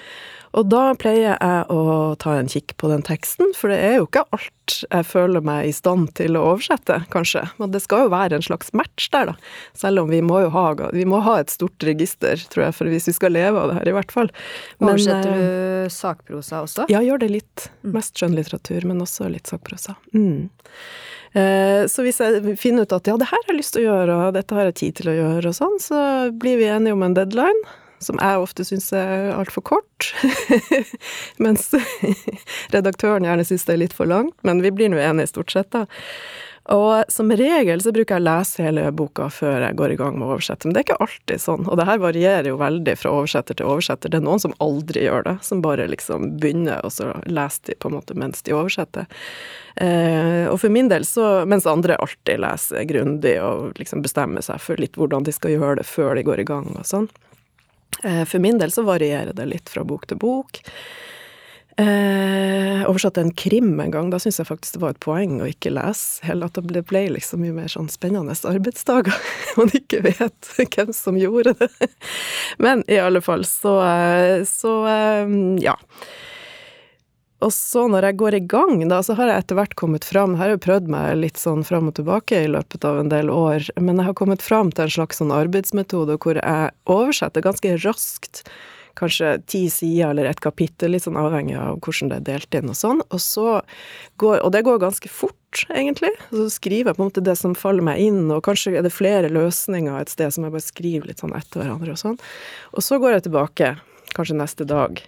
Og 0.58 0.66
da 0.66 0.88
pleier 0.98 1.36
jeg 1.36 1.58
å 1.70 1.82
ta 2.18 2.34
en 2.40 2.48
kikk 2.50 2.74
på 2.80 2.88
den 2.90 3.04
teksten, 3.06 3.52
for 3.54 3.70
det 3.70 3.78
er 3.86 4.00
jo 4.00 4.08
ikke 4.08 4.24
alt 4.34 4.74
jeg 4.90 5.06
føler 5.06 5.44
meg 5.46 5.68
i 5.68 5.74
stand 5.74 6.10
til 6.18 6.38
å 6.38 6.42
oversette, 6.52 6.96
kanskje. 7.14 7.44
Men 7.62 7.70
det 7.74 7.82
skal 7.84 8.06
jo 8.06 8.12
være 8.12 8.38
en 8.38 8.46
slags 8.46 8.72
match 8.74 9.06
der, 9.14 9.30
da. 9.30 9.52
Selv 9.78 10.02
om 10.02 10.10
vi 10.10 10.18
må 10.26 10.40
jo 10.42 10.50
ha, 10.54 10.64
vi 10.94 11.06
må 11.06 11.22
ha 11.26 11.36
et 11.42 11.54
stort 11.54 11.86
register, 11.86 12.42
tror 12.50 12.66
jeg, 12.66 12.76
for 12.80 12.90
hvis 12.90 13.06
vi 13.12 13.14
skal 13.14 13.34
leve 13.36 13.62
av 13.62 13.70
det 13.70 13.78
her, 13.78 13.92
i 13.92 13.94
hvert 14.00 14.14
fall. 14.14 14.32
Men, 14.82 14.96
Oversetter 14.96 15.38
du 15.38 15.94
sakprosa 15.94 16.64
også? 16.66 16.88
Ja, 16.90 17.02
gjør 17.06 17.22
det 17.22 17.30
litt. 17.36 17.70
Mest 17.86 18.18
skjønnlitteratur, 18.18 18.90
men 18.90 19.06
også 19.06 19.30
litt 19.30 19.50
sakprosa. 19.50 19.94
Mm. 20.16 20.50
Så 21.30 22.02
hvis 22.02 22.18
jeg 22.18 22.56
finner 22.58 22.82
ut 22.82 22.92
at 22.96 23.06
ja, 23.06 23.14
det 23.14 23.28
her 23.30 23.38
har 23.38 23.52
jeg 23.52 23.58
lyst 23.60 23.76
til 23.76 23.84
å 23.84 23.92
gjøre, 23.92 24.16
og 24.26 24.32
dette 24.34 24.56
har 24.56 24.66
jeg 24.66 24.78
tid 24.80 24.96
til 24.98 25.10
å 25.12 25.14
gjøre, 25.14 25.52
og 25.52 25.54
sånn, 25.54 25.76
så 25.78 26.00
blir 26.34 26.58
vi 26.58 26.66
enige 26.66 26.96
om 26.96 27.04
en 27.06 27.14
deadline 27.14 27.62
som 28.00 28.18
jeg 28.20 28.40
ofte 28.40 28.64
syns 28.64 28.88
er 28.96 29.30
altfor 29.36 29.64
kort. 29.70 30.10
Mens 31.44 31.68
redaktøren 32.74 33.26
gjerne 33.28 33.44
syns 33.46 33.66
det 33.68 33.76
er 33.76 33.82
litt 33.84 33.96
for 33.96 34.08
langt, 34.10 34.36
men 34.46 34.62
vi 34.64 34.72
blir 34.74 34.90
nå 34.92 35.00
enige 35.00 35.30
stort 35.34 35.52
sett, 35.52 35.70
da. 35.74 35.84
Og 36.68 37.04
som 37.08 37.30
regel 37.32 37.80
så 37.80 37.92
bruker 37.92 38.18
jeg 38.18 38.22
å 38.22 38.26
lese 38.26 38.64
hele 38.66 38.84
boka 38.92 39.30
før 39.32 39.64
jeg 39.64 39.76
går 39.78 39.94
i 39.94 39.96
gang 39.96 40.18
med 40.18 40.26
å 40.26 40.34
oversette, 40.34 40.68
men 40.68 40.76
det 40.76 40.82
er 40.82 40.86
ikke 40.90 41.06
alltid 41.06 41.42
sånn. 41.42 41.64
Og 41.64 41.78
det 41.80 41.86
her 41.88 42.02
varierer 42.02 42.50
jo 42.50 42.58
veldig 42.60 42.94
fra 43.00 43.14
oversetter 43.16 43.56
til 43.56 43.70
oversetter. 43.70 44.12
Det 44.12 44.20
er 44.20 44.26
noen 44.26 44.42
som 44.44 44.54
aldri 44.62 45.06
gjør 45.06 45.24
det, 45.26 45.34
som 45.46 45.64
bare 45.64 45.88
liksom 45.90 46.36
begynner, 46.42 46.84
og 46.84 46.92
så 46.94 47.14
leser 47.24 47.72
de 47.72 47.78
på 47.80 47.90
en 47.90 47.96
måte 47.96 48.18
mens 48.18 48.44
de 48.46 48.54
oversetter. 48.54 49.08
Eh, 49.80 50.44
og 50.52 50.60
for 50.60 50.74
min 50.74 50.92
del 50.92 51.08
så, 51.08 51.46
mens 51.48 51.66
andre 51.70 51.96
alltid 51.96 52.44
leser 52.44 52.86
grundig 52.92 53.38
og 53.40 53.80
liksom 53.80 54.04
bestemmer 54.04 54.44
seg 54.44 54.60
for 54.62 54.80
litt 54.82 55.00
hvordan 55.00 55.24
de 55.26 55.34
skal 55.34 55.56
gjøre 55.56 55.80
det 55.80 55.88
før 55.88 56.14
de 56.18 56.26
går 56.28 56.44
i 56.44 56.48
gang 56.52 56.68
og 56.76 56.84
sånn. 56.86 57.08
For 58.00 58.40
min 58.40 58.56
del 58.60 58.70
så 58.72 58.84
varierer 58.86 59.34
det 59.36 59.44
litt 59.50 59.68
fra 59.68 59.82
bok 59.84 60.06
til 60.08 60.16
bok. 60.22 60.62
Eh, 61.80 62.90
oversatte 62.90 63.20
en 63.20 63.32
krim 63.32 63.80
en 63.80 63.90
gang. 63.90 64.10
Da 64.10 64.18
syns 64.20 64.40
jeg 64.40 64.48
faktisk 64.48 64.76
det 64.76 64.82
var 64.82 64.94
et 64.94 65.02
poeng 65.02 65.38
å 65.40 65.48
ikke 65.48 65.72
lese 65.72 66.24
heller. 66.26 66.50
At 66.50 66.72
det 66.74 66.84
ble 66.88 67.06
liksom 67.16 67.40
mye 67.44 67.56
mer 67.56 67.70
sånn 67.72 67.88
spennende 67.92 68.36
arbeidsdager. 68.50 69.16
Man 69.58 69.72
ikke 69.76 70.02
vet 70.04 70.50
hvem 70.58 70.92
som 70.96 71.18
gjorde 71.20 71.54
det. 71.62 71.70
Men 72.58 72.84
i 72.90 72.98
alle 73.00 73.22
fall, 73.24 73.46
så, 73.48 73.78
så 74.48 74.72
ja. 75.62 75.76
og 77.40 77.52
så 77.54 77.86
når 77.88 78.10
jeg 78.10 78.18
går 78.20 78.36
i 78.36 78.42
gang, 78.52 78.82
da, 78.90 79.00
så 79.06 79.16
har 79.16 79.30
jeg 79.30 79.44
etter 79.44 79.58
hvert 79.58 79.76
kommet 79.78 80.04
fram 80.04 80.34
Her 80.36 80.50
har 80.50 80.56
jeg 80.56 80.64
prøvd 80.66 80.90
meg 80.92 81.20
litt 81.22 81.40
sånn 81.40 81.64
fram 81.66 81.88
og 81.88 81.96
tilbake 81.96 82.42
i 82.44 82.50
løpet 82.50 82.84
av 82.88 83.00
en 83.00 83.12
del 83.12 83.32
år, 83.32 83.70
men 83.80 84.02
jeg 84.02 84.10
har 84.10 84.18
kommet 84.18 84.44
fram 84.44 84.74
til 84.74 84.88
en 84.88 84.94
slags 84.98 85.22
sånn 85.22 85.32
arbeidsmetode 85.34 86.18
hvor 86.20 86.42
jeg 86.42 86.74
oversetter 86.90 87.46
ganske 87.46 87.78
raskt. 87.86 88.44
Kanskje 89.00 89.34
ti 89.48 89.62
sider 89.72 90.12
eller 90.12 90.28
et 90.28 90.42
kapittel, 90.44 90.92
litt 90.92 91.06
sånn 91.06 91.18
avhengig 91.20 91.56
av 91.56 91.78
hvordan 91.80 92.12
det 92.12 92.18
er 92.20 92.26
delt 92.26 92.58
inn 92.58 92.72
og 92.72 92.76
sånn. 92.76 93.00
Og 93.08 93.22
så 93.24 93.60
går 94.20 94.42
Og 94.44 94.52
det 94.52 94.64
går 94.66 94.78
ganske 94.82 95.08
fort, 95.08 95.64
egentlig. 95.72 96.12
Så 96.30 96.50
skriver 96.52 96.90
jeg 96.90 96.98
på 96.98 97.02
en 97.02 97.10
måte 97.10 97.24
det 97.24 97.36
som 97.40 97.56
faller 97.56 97.82
meg 97.82 98.00
inn, 98.00 98.30
og 98.30 98.44
kanskje 98.44 98.76
er 98.76 98.84
det 98.84 98.92
flere 98.92 99.32
løsninger 99.32 99.96
et 99.96 100.12
sted 100.12 100.32
som 100.32 100.44
jeg 100.44 100.52
bare 100.52 100.68
skriver 100.68 101.08
litt 101.08 101.24
sånn 101.24 101.34
etter 101.36 101.62
hverandre 101.62 101.96
og 101.96 102.00
sånn. 102.00 102.18
Og 102.76 102.84
så 102.84 103.00
går 103.00 103.16
jeg 103.16 103.28
tilbake, 103.28 103.74
kanskje 104.14 104.36
neste 104.36 104.68
dag. 104.68 105.00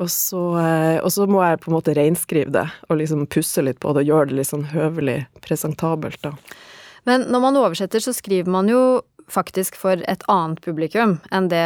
Og 0.00 0.10
så, 0.10 0.42
eh, 0.60 0.98
og 1.02 1.10
så, 1.12 1.26
må 1.26 1.42
jeg 1.44 1.60
på 1.60 1.70
en 1.70 1.76
måte 1.76 1.94
reinskrive 1.96 2.52
det, 2.54 2.66
og 2.88 3.00
liksom 3.00 3.26
pusse 3.26 3.62
litt 3.64 3.80
på 3.82 3.92
det 3.92 4.04
og 4.04 4.12
gjøre 4.12 4.30
det 4.30 4.38
litt 4.38 4.50
sånn 4.52 4.68
høvelig 4.72 5.24
presentabelt, 5.44 6.20
da. 6.22 6.36
Men 7.08 7.24
når 7.32 7.40
man 7.40 7.56
oversetter, 7.56 8.02
så 8.04 8.12
skriver 8.12 8.50
man 8.52 8.68
jo 8.68 9.00
faktisk 9.32 9.78
for 9.78 10.02
et 10.10 10.24
annet 10.30 10.60
publikum 10.64 11.18
enn 11.34 11.48
det 11.52 11.64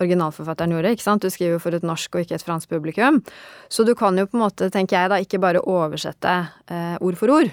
originalforfatteren 0.00 0.74
gjorde, 0.74 0.94
ikke 0.96 1.06
sant? 1.06 1.24
Du 1.24 1.32
skriver 1.32 1.62
for 1.62 1.76
et 1.76 1.86
norsk 1.86 2.14
og 2.14 2.24
ikke 2.24 2.38
et 2.38 2.46
fransk 2.46 2.72
publikum. 2.72 3.22
Så 3.72 3.86
du 3.86 3.94
kan 3.98 4.18
jo 4.18 4.26
på 4.28 4.38
en 4.38 4.44
måte, 4.46 4.70
tenker 4.74 4.98
jeg 4.98 5.12
da, 5.12 5.22
ikke 5.22 5.42
bare 5.42 5.64
oversette 5.64 6.36
eh, 6.70 6.96
ord 7.00 7.18
for 7.20 7.34
ord. 7.38 7.52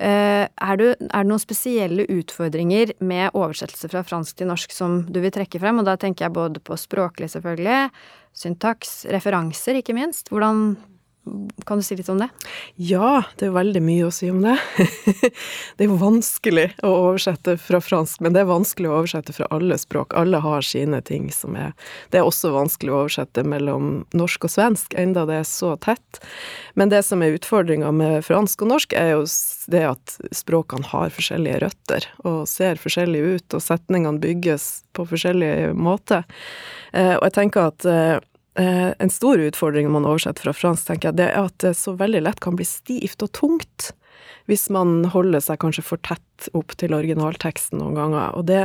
Eh, 0.00 0.46
er, 0.48 0.76
du, 0.80 0.86
er, 0.94 0.96
det 0.96 1.28
noen 1.28 1.42
spesielle 1.42 2.06
utfordringer 2.08 2.94
med 3.04 3.34
oversettelse 3.36 3.90
fra 3.92 4.00
fransk 4.06 4.38
til 4.38 4.48
norsk 4.48 4.72
som 4.72 5.02
du 5.04 5.20
vil 5.20 5.34
trekke 5.34 5.60
frem? 5.60 5.82
Og 5.82 5.88
da 5.88 5.98
tenker 6.00 6.26
jeg 6.26 6.36
både 6.36 6.62
på 6.64 6.78
språklig, 6.80 7.28
selvfølgelig, 7.34 7.90
syntaks, 8.36 9.02
referanser, 9.12 9.80
ikke 9.80 9.96
minst. 9.96 10.32
Hvordan 10.32 10.78
kan 11.66 11.78
du 11.78 11.82
si 11.84 11.96
litt 11.96 12.08
om 12.08 12.18
det? 12.18 12.28
Ja, 12.80 13.22
det 13.36 13.50
er 13.50 13.52
veldig 13.54 13.82
mye 13.84 14.06
å 14.08 14.12
si 14.14 14.30
om 14.32 14.40
det. 14.42 14.54
det 15.76 15.84
er 15.84 15.90
jo 15.90 15.98
vanskelig 16.00 16.66
å 16.86 16.92
oversette 17.10 17.56
fra 17.60 17.80
fransk, 17.84 18.22
men 18.24 18.34
det 18.34 18.42
er 18.42 18.48
vanskelig 18.48 18.88
å 18.88 18.94
oversette 19.02 19.34
fra 19.36 19.48
alle 19.52 19.76
språk. 19.78 20.16
Alle 20.16 20.40
har 20.40 20.64
sine 20.64 21.02
ting 21.04 21.28
som 21.34 21.58
er 21.60 21.74
Det 22.10 22.20
er 22.20 22.26
også 22.26 22.54
vanskelig 22.54 22.94
å 22.94 23.02
oversette 23.02 23.44
mellom 23.44 24.06
norsk 24.16 24.48
og 24.48 24.54
svensk, 24.54 24.96
enda 24.98 25.26
det 25.28 25.42
er 25.42 25.48
så 25.48 25.74
tett. 25.76 26.22
Men 26.74 26.92
det 26.92 27.02
som 27.06 27.22
er 27.22 27.36
utfordringa 27.36 27.92
med 27.92 28.24
fransk 28.24 28.64
og 28.64 28.72
norsk, 28.72 28.96
er 28.96 29.12
jo 29.14 29.26
det 29.70 29.84
at 29.92 30.16
språkene 30.34 30.88
har 30.88 31.12
forskjellige 31.14 31.60
røtter 31.66 32.08
og 32.24 32.42
ser 32.48 32.80
forskjellige 32.80 33.36
ut, 33.36 33.58
og 33.58 33.64
setningene 33.64 34.22
bygges 34.24 34.70
på 34.96 35.06
forskjellige 35.12 35.74
måter. 35.76 36.24
Eh, 36.96 37.14
og 37.18 37.28
jeg 37.28 37.36
tenker 37.36 37.70
at 37.70 37.86
eh, 37.86 38.18
en 38.58 39.12
stor 39.12 39.38
utfordring 39.38 39.86
når 39.86 39.94
man 39.94 40.08
oversetter 40.10 40.48
fra 40.48 40.54
fransk, 40.56 40.88
tenker 40.88 41.10
jeg, 41.10 41.18
det 41.20 41.28
er 41.30 41.46
at 41.46 41.56
det 41.62 41.70
så 41.78 41.94
veldig 41.98 42.24
lett 42.26 42.40
kan 42.42 42.56
bli 42.58 42.66
stivt 42.66 43.22
og 43.22 43.30
tungt 43.36 43.92
hvis 44.50 44.66
man 44.74 45.04
holder 45.12 45.42
seg 45.44 45.60
kanskje 45.62 45.84
for 45.86 46.02
tett 46.02 46.48
opp 46.58 46.74
til 46.80 46.94
originalteksten 46.96 47.78
noen 47.78 47.94
ganger. 47.94 48.32
Og 48.34 48.48
det, 48.48 48.64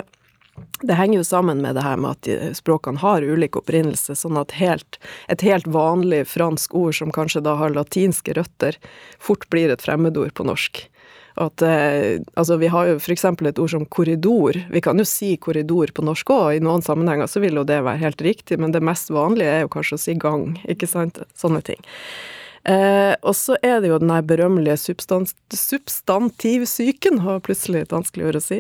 det 0.82 0.98
henger 0.98 1.20
jo 1.20 1.28
sammen 1.28 1.62
med 1.62 1.78
det 1.78 1.84
her 1.86 2.00
med 2.02 2.16
at 2.16 2.58
språkene 2.58 3.02
har 3.04 3.26
ulik 3.26 3.60
opprinnelse, 3.60 4.16
sånn 4.18 4.40
at 4.42 4.56
helt, 4.58 5.00
et 5.30 5.46
helt 5.46 5.70
vanlig 5.70 6.24
fransk 6.32 6.74
ord 6.78 6.98
som 6.98 7.14
kanskje 7.14 7.44
da 7.46 7.54
har 7.60 7.76
latinske 7.76 8.34
røtter, 8.38 8.80
fort 9.22 9.46
blir 9.54 9.74
et 9.74 9.86
fremmedord 9.86 10.34
på 10.34 10.48
norsk. 10.48 10.88
At 11.36 11.62
eh, 11.62 12.22
Altså, 12.36 12.58
vi 12.62 12.70
har 12.72 12.88
jo 12.88 13.00
f.eks. 13.00 13.26
et 13.26 13.60
ord 13.60 13.72
som 13.72 13.86
korridor. 13.86 14.60
Vi 14.72 14.82
kan 14.84 15.00
jo 15.00 15.08
si 15.08 15.36
korridor 15.38 15.92
på 15.96 16.06
norsk 16.06 16.32
òg, 16.32 16.48
i 16.56 16.64
noen 16.64 16.84
sammenhenger 16.86 17.28
så 17.32 17.42
vil 17.44 17.60
jo 17.60 17.66
det 17.68 17.82
være 17.84 18.04
helt 18.04 18.24
riktig, 18.24 18.60
men 18.62 18.72
det 18.76 18.84
mest 18.84 19.12
vanlige 19.14 19.52
er 19.52 19.66
jo 19.66 19.74
kanskje 19.76 20.00
å 20.00 20.04
si 20.06 20.16
gang, 20.20 20.56
ikke 20.72 20.90
sant? 20.90 21.20
Sånne 21.36 21.64
ting. 21.66 21.82
Eh, 22.66 23.14
og 23.22 23.36
så 23.38 23.58
er 23.62 23.80
det 23.82 23.92
jo 23.92 24.00
den 24.02 24.14
her 24.14 24.26
berømmelige 24.26 24.78
substant 24.82 25.34
substantivsyken, 25.54 27.22
har 27.26 27.44
plutselig 27.46 27.86
et 27.86 27.94
vanskelig 27.94 28.30
ord 28.30 28.40
å 28.40 28.44
si. 28.44 28.60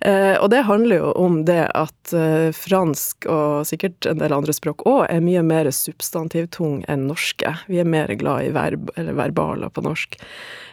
Eh, 0.00 0.34
og 0.38 0.48
det 0.54 0.64
handler 0.68 1.02
jo 1.02 1.12
om 1.20 1.42
det 1.48 1.66
at 1.76 2.14
eh, 2.16 2.48
fransk, 2.56 3.28
og 3.28 3.68
sikkert 3.68 4.08
en 4.08 4.22
del 4.22 4.34
andre 4.36 4.56
språk 4.56 4.86
òg, 4.88 5.04
er 5.10 5.24
mye 5.24 5.44
mer 5.46 5.70
substantivtung 5.74 6.82
enn 6.88 7.06
norske. 7.10 7.56
Vi 7.68 7.82
er 7.82 7.88
mer 7.88 8.12
glad 8.18 8.48
i 8.48 8.52
verb, 8.56 8.92
eller 8.96 9.16
verbaler 9.20 9.72
på 9.72 9.84
norsk. 9.84 10.20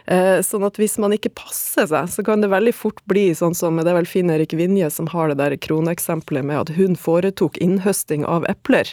Eh, 0.10 0.40
sånn 0.42 0.64
at 0.66 0.80
hvis 0.82 0.96
man 0.98 1.14
ikke 1.14 1.30
passer 1.38 1.86
seg, 1.90 2.08
så 2.10 2.24
kan 2.26 2.42
det 2.42 2.50
veldig 2.50 2.74
fort 2.74 2.98
bli 3.10 3.28
sånn 3.38 3.54
som 3.54 3.78
Det 3.78 3.92
er 3.92 4.00
vel 4.00 4.10
Finn-Erik 4.10 4.56
Vinje 4.58 4.90
som 4.92 5.08
har 5.14 5.30
det 5.30 5.38
der 5.38 5.54
kroneeksempelet 5.62 6.48
med 6.50 6.58
at 6.64 6.72
hun 6.80 6.98
foretok 6.98 7.60
innhøsting 7.62 8.26
av 8.26 8.48
epler. 8.50 8.90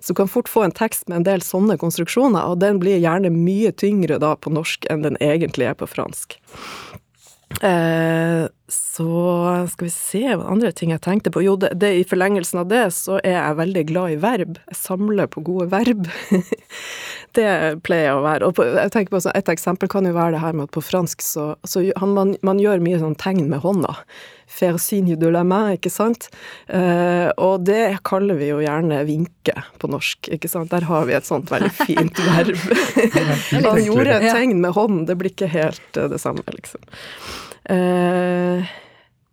Så 0.00 0.14
kan 0.14 0.30
fort 0.30 0.48
få 0.48 0.62
en 0.64 0.74
tekst 0.74 1.08
med 1.10 1.20
en 1.20 1.26
del 1.26 1.42
sånne 1.42 1.76
konstruksjoner, 1.82 2.46
og 2.46 2.60
den 2.62 2.78
blir 2.82 3.02
gjerne 3.02 3.21
mye 3.30 3.70
tyngre 3.72 4.18
da 4.18 4.34
på 4.36 4.50
norsk 4.50 4.88
enn 4.90 5.04
den 5.06 5.18
egentlig 5.22 5.68
er 5.70 5.78
på 5.78 5.86
fransk. 5.86 6.38
Eh, 7.60 8.48
så 8.72 9.66
skal 9.70 9.86
vi 9.86 9.92
se 9.92 10.22
hva 10.26 10.48
andre 10.52 10.72
ting 10.74 10.92
jeg 10.94 11.02
tenkte 11.04 11.32
på. 11.32 11.42
Jo, 11.44 11.54
det, 11.60 11.72
det, 11.80 11.92
i 12.00 12.06
forlengelsen 12.08 12.62
av 12.62 12.68
det 12.70 12.84
så 12.96 13.18
er 13.20 13.36
jeg 13.36 13.58
veldig 13.60 13.84
glad 13.90 14.14
i 14.14 14.18
verb. 14.22 14.58
Jeg 14.70 14.78
samler 14.78 15.28
på 15.30 15.42
gode 15.44 15.68
verb. 15.72 16.08
det 17.38 17.48
pleier 17.86 18.08
jeg 18.08 18.18
å 18.18 18.24
være. 18.24 18.48
Og 18.48 18.56
på, 18.56 18.66
jeg 18.66 18.92
tenker 18.94 19.14
på 19.14 19.22
så 19.24 19.34
Et 19.36 19.52
eksempel 19.52 19.90
kan 19.92 20.08
jo 20.08 20.14
være 20.16 20.36
det 20.36 20.42
her 20.44 20.56
med 20.56 20.70
at 20.70 20.76
på 20.76 20.84
fransk 20.84 21.24
så, 21.24 21.46
så 21.68 21.84
han, 22.00 22.14
man, 22.16 22.36
man, 22.46 22.60
gjør 22.62 22.82
mye 22.84 23.00
sånn 23.02 23.16
tegn 23.20 23.46
med 23.52 23.62
hånda. 23.64 23.94
Faire 24.52 24.80
signe 24.82 25.16
de 25.20 25.30
la 25.32 25.44
main, 25.48 25.76
ikke 25.78 25.92
sant? 25.92 26.28
Eh, 26.68 27.28
og 27.40 27.64
det 27.68 28.02
kaller 28.08 28.36
vi 28.40 28.50
jo 28.50 28.60
gjerne 28.64 29.04
vinke 29.08 29.56
på 29.80 29.88
norsk, 29.92 30.32
ikke 30.36 30.50
sant? 30.50 30.72
Der 30.72 30.88
har 30.88 31.08
vi 31.08 31.16
et 31.16 31.28
sånt 31.28 31.52
veldig 31.52 31.72
fint 31.86 32.20
verb. 32.26 32.60
Han 33.54 33.80
gjorde 33.84 34.18
et 34.18 34.28
tegn 34.28 34.60
med 34.60 34.76
hånden, 34.76 35.06
det 35.08 35.16
blir 35.20 35.32
ikke 35.32 35.52
helt 35.52 35.96
eh, 35.96 36.10
det 36.12 36.20
samme, 36.20 36.44
liksom. 36.52 36.84
Eh, 37.70 38.72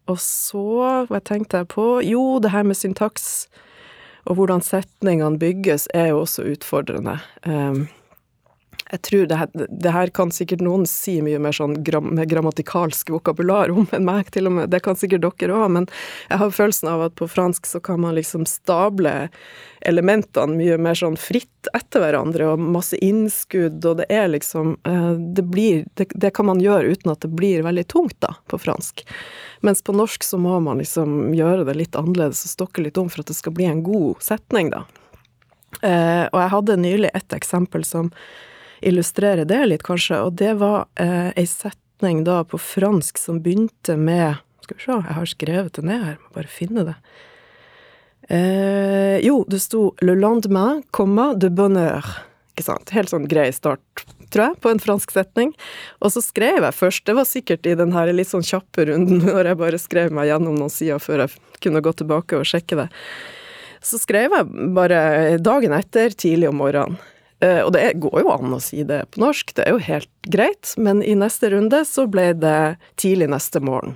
og 0.09 0.19
så, 0.21 1.05
hva 1.09 1.21
tenkte 1.21 1.61
jeg 1.61 1.69
på? 1.73 1.87
Jo, 2.05 2.39
det 2.43 2.53
her 2.53 2.65
med 2.65 2.77
syntaks 2.77 3.47
og 4.29 4.37
hvordan 4.37 4.61
setningene 4.61 5.39
bygges, 5.41 5.87
er 5.93 6.11
jo 6.11 6.21
også 6.23 6.45
utfordrende. 6.51 7.17
Eh, 7.45 7.85
jeg 8.89 9.01
tror 9.05 9.25
det 9.29 9.37
her, 9.37 9.49
det 9.53 9.91
her, 9.93 10.09
kan 10.13 10.31
sikkert 10.33 10.63
noen 10.65 10.85
si 10.89 11.19
mye 11.21 11.39
mer 11.41 11.53
sånn 11.53 11.75
gram, 11.85 12.07
med 12.17 12.29
grammatikalsk 12.31 13.11
vokabular 13.13 13.69
om 13.69 13.85
enn 13.93 14.07
meg, 14.07 14.31
til 14.33 14.49
og 14.49 14.55
med. 14.55 14.71
Det 14.73 14.81
kan 14.85 14.97
sikkert 14.97 15.27
dere 15.27 15.53
òg, 15.53 15.67
men 15.75 15.85
jeg 16.31 16.41
har 16.41 16.55
følelsen 16.55 16.89
av 16.89 17.05
at 17.05 17.17
på 17.19 17.27
fransk 17.29 17.69
så 17.69 17.81
kan 17.85 18.01
man 18.01 18.17
liksom 18.17 18.47
stable 18.49 19.29
elementene 19.85 20.57
mye 20.57 20.79
mer 20.81 20.97
sånn 20.97 21.19
fritt 21.21 21.69
etter 21.77 22.01
hverandre, 22.01 22.49
og 22.49 22.65
masse 22.77 22.97
innskudd, 23.05 23.77
og 23.85 24.01
det 24.01 24.09
er 24.09 24.27
liksom 24.31 24.75
eh, 24.87 25.13
Det 25.37 25.45
blir 25.45 25.85
det, 25.99 26.09
det 26.15 26.33
kan 26.35 26.49
man 26.49 26.61
gjøre 26.63 26.95
uten 26.95 27.13
at 27.13 27.21
det 27.21 27.31
blir 27.35 27.63
veldig 27.67 27.85
tungt, 27.93 28.17
da, 28.25 28.33
på 28.49 28.57
fransk. 28.57 29.05
Mens 29.61 29.83
på 29.85 29.93
norsk 29.93 30.25
så 30.25 30.41
må 30.41 30.57
man 30.63 30.81
liksom 30.81 31.35
gjøre 31.37 31.67
det 31.69 31.77
litt 31.77 31.99
annerledes 31.99 32.41
og 32.47 32.55
stokke 32.55 32.83
litt 32.83 32.97
om 32.97 33.11
for 33.11 33.21
at 33.21 33.29
det 33.29 33.37
skal 33.37 33.53
bli 33.53 33.69
en 33.69 33.85
god 33.85 34.23
setning, 34.23 34.73
da. 34.73 34.85
Eh, 35.85 36.25
og 36.31 36.39
jeg 36.41 36.53
hadde 36.55 36.81
nylig 36.81 37.11
et 37.13 37.35
eksempel 37.37 37.85
som 37.87 38.09
illustrere 38.81 39.45
det 39.47 39.61
litt, 39.67 39.85
kanskje. 39.87 40.21
Og 40.25 40.37
det 40.39 40.53
var 40.61 40.87
eh, 40.99 41.31
ei 41.35 41.47
setning 41.49 42.23
da 42.27 42.41
på 42.47 42.59
fransk 42.61 43.19
som 43.19 43.41
begynte 43.43 43.97
med 43.99 44.39
Skal 44.63 44.77
vi 44.77 44.83
se, 44.85 44.93
jeg 44.93 45.17
har 45.17 45.29
skrevet 45.31 45.73
det 45.79 45.83
ned 45.87 46.03
her, 46.05 46.17
må 46.21 46.35
bare 46.35 46.51
finne 46.53 46.83
det. 46.91 46.95
Eh, 48.29 49.17
jo, 49.25 49.41
det 49.49 49.59
sto 49.63 49.95
'Le 50.01 50.13
lendemain, 50.15 50.83
comma, 50.91 51.33
de 51.33 51.49
bonheur'. 51.49 52.05
Ikke 52.53 52.67
sant? 52.67 52.91
Helt 52.93 53.09
sånn 53.09 53.25
grei 53.25 53.47
start, 53.55 54.03
tror 54.29 54.51
jeg, 54.51 54.59
på 54.61 54.69
en 54.69 54.81
fransk 54.83 55.11
setning. 55.15 55.55
Og 56.03 56.13
så 56.13 56.21
skrev 56.21 56.61
jeg 56.61 56.77
først, 56.77 57.05
det 57.09 57.15
var 57.17 57.25
sikkert 57.25 57.65
i 57.65 57.73
den 57.79 57.95
her 57.95 58.11
litt 58.13 58.29
sånn 58.29 58.45
kjappe 58.45 58.85
runden 58.91 59.23
når 59.31 59.49
jeg 59.49 59.61
bare 59.63 59.81
skrev 59.81 60.13
meg 60.13 60.29
gjennom 60.29 60.59
noen 60.59 60.73
sider 60.73 61.01
før 61.01 61.25
jeg 61.25 61.61
kunne 61.63 61.81
gå 61.81 61.95
tilbake 61.97 62.37
og 62.37 62.45
sjekke 62.45 62.83
det. 62.83 62.89
Så 63.81 63.97
skrev 63.97 64.35
jeg 64.35 64.73
bare 64.75 65.39
dagen 65.41 65.73
etter, 65.73 66.13
tidlig 66.13 66.51
om 66.51 66.59
morgenen. 66.61 66.99
Eh, 67.39 67.61
og 67.63 67.71
det 67.75 67.93
går 68.03 68.21
jo 68.23 68.33
an 68.35 68.57
å 68.57 68.61
si 68.63 68.83
det 68.87 69.05
på 69.13 69.23
norsk, 69.23 69.55
det 69.55 69.65
er 69.65 69.75
jo 69.75 69.87
helt 69.87 70.11
greit, 70.27 70.73
men 70.77 71.03
i 71.05 71.15
neste 71.15 71.53
runde 71.53 71.85
så 71.87 72.07
ble 72.11 72.33
det 72.35 72.61
tidlig 72.99 73.29
neste 73.31 73.63
morgen. 73.63 73.95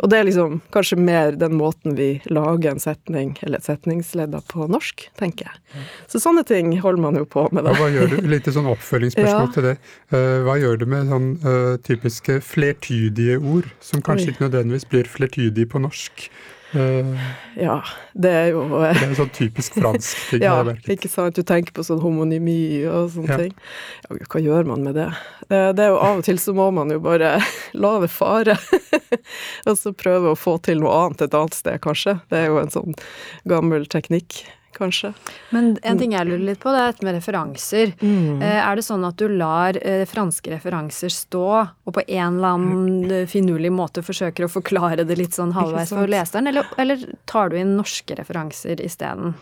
Og 0.00 0.08
det 0.08 0.18
er 0.18 0.24
liksom 0.24 0.60
kanskje 0.72 0.96
mer 1.00 1.34
den 1.36 1.56
måten 1.58 1.96
vi 1.98 2.14
lager 2.32 2.72
en 2.72 2.80
setning, 2.80 3.34
eller 3.42 3.60
et 3.60 3.66
setningsledd 3.68 4.34
på 4.48 4.68
norsk, 4.72 5.04
tenker 5.20 5.50
jeg. 5.50 5.82
Så 6.08 6.22
sånne 6.22 6.44
ting 6.48 6.72
holder 6.80 7.04
man 7.04 7.18
jo 7.20 7.26
på 7.28 7.44
med. 7.52 7.66
Da. 7.66 7.74
Ja, 7.74 7.82
hva 7.82 7.90
gjør 7.92 8.14
du, 8.14 8.16
Litt 8.32 8.48
sånn 8.54 8.70
oppfølgingsspørsmål 8.72 9.46
ja. 9.48 9.52
til 9.56 9.68
det. 9.68 9.74
Uh, 10.14 10.38
hva 10.46 10.56
gjør 10.62 10.80
du 10.80 10.86
med 10.94 11.12
sånn 11.12 11.28
uh, 11.44 11.74
typiske 11.84 12.40
flertydige 12.46 13.38
ord, 13.38 13.68
som 13.84 14.04
kanskje 14.04 14.30
Oi. 14.30 14.34
ikke 14.34 14.46
nødvendigvis 14.46 14.88
blir 14.88 15.12
flertydige 15.18 15.72
på 15.74 15.82
norsk? 15.84 16.28
Uh, 16.72 17.18
ja, 17.60 17.76
det 18.16 18.30
er 18.32 18.46
jo 18.54 18.62
Det 18.70 18.92
er 18.94 19.02
en 19.04 19.18
sånn 19.18 19.32
typisk 19.36 19.74
fransk 19.76 20.22
ting. 20.30 20.44
ja, 20.46 20.56
ikke 20.88 21.10
sant. 21.12 21.36
Du 21.36 21.44
tenker 21.46 21.74
på 21.76 21.84
sånn 21.84 22.00
homonymi 22.00 22.84
og 22.88 23.12
sånne 23.12 23.34
ja. 23.34 23.40
ting. 23.44 23.52
Ja, 24.06 24.16
hva 24.32 24.42
gjør 24.42 24.70
man 24.70 24.86
med 24.86 24.96
det? 24.96 25.10
det? 25.50 25.60
det? 25.76 25.84
er 25.84 25.92
jo 25.92 26.00
Av 26.00 26.22
og 26.22 26.26
til 26.28 26.40
så 26.40 26.56
må 26.56 26.70
man 26.74 26.94
jo 26.94 27.02
bare 27.04 27.34
la 27.84 27.92
det 28.04 28.10
fare. 28.12 28.56
og 29.68 29.76
så 29.78 29.92
prøve 29.96 30.32
å 30.32 30.38
få 30.38 30.56
til 30.64 30.80
noe 30.80 30.96
annet 31.04 31.26
et 31.28 31.36
annet 31.36 31.58
sted, 31.58 31.78
kanskje. 31.84 32.18
Det 32.32 32.40
er 32.40 32.50
jo 32.50 32.58
en 32.62 32.72
sånn 32.72 32.98
gammel 33.48 33.86
teknikk. 33.92 34.44
Kanskje. 34.76 35.12
Men 35.54 35.74
en 35.82 36.00
ting 36.00 36.14
jeg 36.16 36.28
lurer 36.28 36.44
litt 36.52 36.60
på, 36.62 36.72
det 36.74 36.80
er 36.82 36.92
dette 36.92 37.06
med 37.08 37.16
referanser. 37.18 37.94
Mm. 38.02 38.42
Er 38.42 38.78
det 38.78 38.86
sånn 38.86 39.04
at 39.08 39.18
du 39.20 39.26
lar 39.30 39.78
franske 40.10 40.54
referanser 40.54 41.12
stå, 41.12 41.48
og 41.84 41.96
på 41.96 42.04
en 42.06 42.38
eller 42.38 42.56
annen 42.56 43.26
finurlig 43.30 43.72
måte 43.74 44.04
forsøker 44.04 44.46
å 44.46 44.52
forklare 44.52 45.06
det 45.08 45.18
litt 45.20 45.36
sånn 45.38 45.54
halvveis 45.56 45.92
for 45.94 46.10
leseren, 46.10 46.48
eller, 46.50 46.68
eller 46.80 47.04
tar 47.30 47.52
du 47.52 47.58
inn 47.60 47.76
norske 47.78 48.16
referanser 48.18 48.80
isteden? 48.84 49.36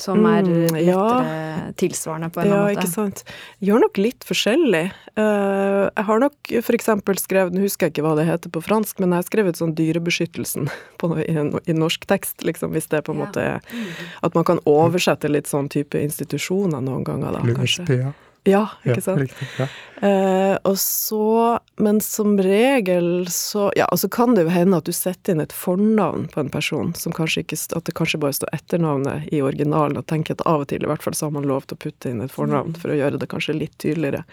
Som 0.00 0.24
er 0.26 0.42
mm, 0.42 0.74
lettere 0.74 0.84
ja. 0.84 1.72
tilsvarende 1.78 2.30
på 2.34 2.42
en 2.42 2.48
ja, 2.48 2.54
annen 2.54 2.64
måte. 2.66 2.74
Ja, 2.74 2.82
ikke 2.82 2.92
sant. 2.92 3.22
Gjør 3.62 3.82
nok 3.84 4.00
litt 4.02 4.26
forskjellig. 4.26 4.84
Uh, 5.18 5.86
jeg 5.86 6.06
har 6.10 6.22
nok 6.24 6.52
for 6.66 6.78
eksempel 6.78 7.20
skrevet, 7.22 7.54
nå 7.54 7.62
husker 7.62 7.88
jeg 7.88 7.96
ikke 7.96 8.06
hva 8.06 8.14
det 8.18 8.26
heter 8.28 8.52
på 8.54 8.62
fransk, 8.64 8.98
men 9.02 9.14
jeg 9.14 9.22
har 9.22 9.28
skrevet 9.30 9.60
sånn 9.60 9.74
Dyrebeskyttelsen 9.78 10.70
på, 11.00 11.12
i, 11.22 11.34
i, 11.34 11.76
norsk 11.78 12.08
tekst, 12.10 12.42
liksom, 12.46 12.74
hvis 12.74 12.90
det 12.92 13.04
på 13.06 13.14
en 13.14 13.22
ja. 13.22 13.26
måte 13.26 13.44
er 13.54 13.84
At 14.26 14.38
man 14.38 14.46
kan 14.48 14.62
oversette 14.68 15.30
litt 15.30 15.50
sånn 15.50 15.70
type 15.72 16.00
institusjoner 16.02 16.82
noen 16.84 17.06
ganger, 17.06 17.38
da, 17.38 17.44
kanskje. 17.60 18.02
Ja, 18.48 18.64
ikke 18.84 19.02
sant. 19.04 19.22
Riktig, 19.22 19.48
ja. 19.58 19.66
eh, 20.08 20.54
og 20.68 20.78
så 20.80 21.58
Men 21.76 22.00
som 22.04 22.36
regel 22.42 23.28
så 23.32 23.68
Ja, 23.76 23.88
og 23.92 24.00
så 24.02 24.08
kan 24.08 24.34
det 24.36 24.46
jo 24.46 24.54
hende 24.54 24.80
at 24.80 24.88
du 24.88 24.94
setter 24.96 25.34
inn 25.34 25.44
et 25.44 25.54
fornavn 25.54 26.28
på 26.32 26.42
en 26.42 26.52
person, 26.52 26.94
som 26.98 27.14
kanskje 27.16 27.44
ikke 27.44 27.58
At 27.76 27.88
det 27.88 27.96
kanskje 27.98 28.20
bare 28.22 28.36
står 28.38 28.54
etternavnet 28.56 29.28
i 29.34 29.42
originalen, 29.42 29.98
og 30.00 30.08
tenker 30.10 30.38
at 30.38 30.46
av 30.46 30.64
og 30.64 30.72
til 30.72 30.84
i 30.84 30.90
hvert 30.90 31.04
fall 31.04 31.16
så 31.18 31.28
har 31.28 31.36
man 31.36 31.48
lov 31.48 31.66
til 31.66 31.78
å 31.78 31.82
putte 31.84 32.12
inn 32.12 32.24
et 32.24 32.34
fornavn 32.34 32.78
for 32.78 32.92
å 32.92 32.98
gjøre 32.98 33.20
det 33.20 33.30
kanskje 33.30 33.58
litt 33.58 33.76
tydeligere. 33.82 34.24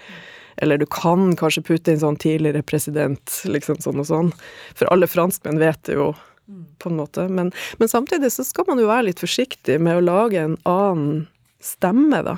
Eller 0.57 0.77
du 0.79 0.85
kan 0.85 1.33
kanskje 1.35 1.65
putte 1.67 1.91
inn 1.91 1.99
sånn 1.99 2.19
tidligere 2.21 2.63
president, 2.63 3.41
liksom 3.43 3.81
sånn 3.83 3.99
og 3.99 4.07
sånn. 4.07 4.31
For 4.77 4.87
alle 4.93 5.09
franskmenn 5.11 5.59
vet 5.59 5.81
det 5.89 5.97
jo, 5.97 6.13
på 6.79 6.89
en 6.89 6.99
måte. 6.99 7.27
Men, 7.29 7.51
men 7.77 7.91
samtidig 7.91 8.31
så 8.31 8.45
skal 8.47 8.67
man 8.69 8.79
jo 8.79 8.89
være 8.89 9.09
litt 9.09 9.23
forsiktig 9.23 9.79
med 9.81 9.99
å 9.99 10.05
lage 10.05 10.41
en 10.41 10.57
annen 10.69 11.25
stemme, 11.63 12.21
da. 12.25 12.37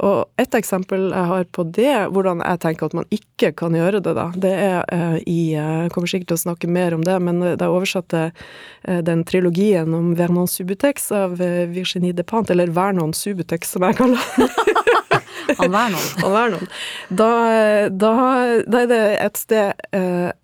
Og 0.00 0.40
et 0.40 0.54
eksempel 0.56 1.10
jeg 1.10 1.28
har 1.30 1.48
på 1.52 1.64
det, 1.76 1.92
hvordan 2.14 2.40
jeg 2.44 2.60
tenker 2.62 2.88
at 2.88 2.96
man 2.96 3.08
ikke 3.12 3.52
kan 3.58 3.76
gjøre 3.76 4.00
det, 4.00 4.14
da, 4.16 4.26
det 4.32 4.52
er 4.54 4.78
uh, 4.88 5.18
i 5.28 5.52
Jeg 5.52 5.90
uh, 5.90 5.92
kommer 5.92 6.10
sikkert 6.10 6.32
til 6.32 6.38
å 6.38 6.44
snakke 6.46 6.70
mer 6.70 6.96
om 6.96 7.04
det, 7.04 7.18
men 7.20 7.42
da 7.44 7.56
jeg 7.56 7.74
oversatte 7.74 8.22
den 9.04 9.26
trilogien 9.28 9.92
om 9.92 10.14
Vernon 10.16 10.48
Subutex 10.48 11.10
av 11.12 11.36
Virginie 11.36 12.16
Depant, 12.16 12.48
eller 12.50 12.72
Vernon 12.72 13.12
Subutex, 13.16 13.74
som 13.74 13.84
jeg 13.84 13.98
kaller 13.98 14.54
Han 15.58 15.72
Vernon. 15.74 16.06
Han 16.22 16.36
Vernon. 16.36 16.70
Da, 17.08 17.30
da, 17.90 18.12
da, 18.66 18.84
er 18.84 18.90
det 18.90 19.02
et 19.18 19.40
sted 19.40 19.90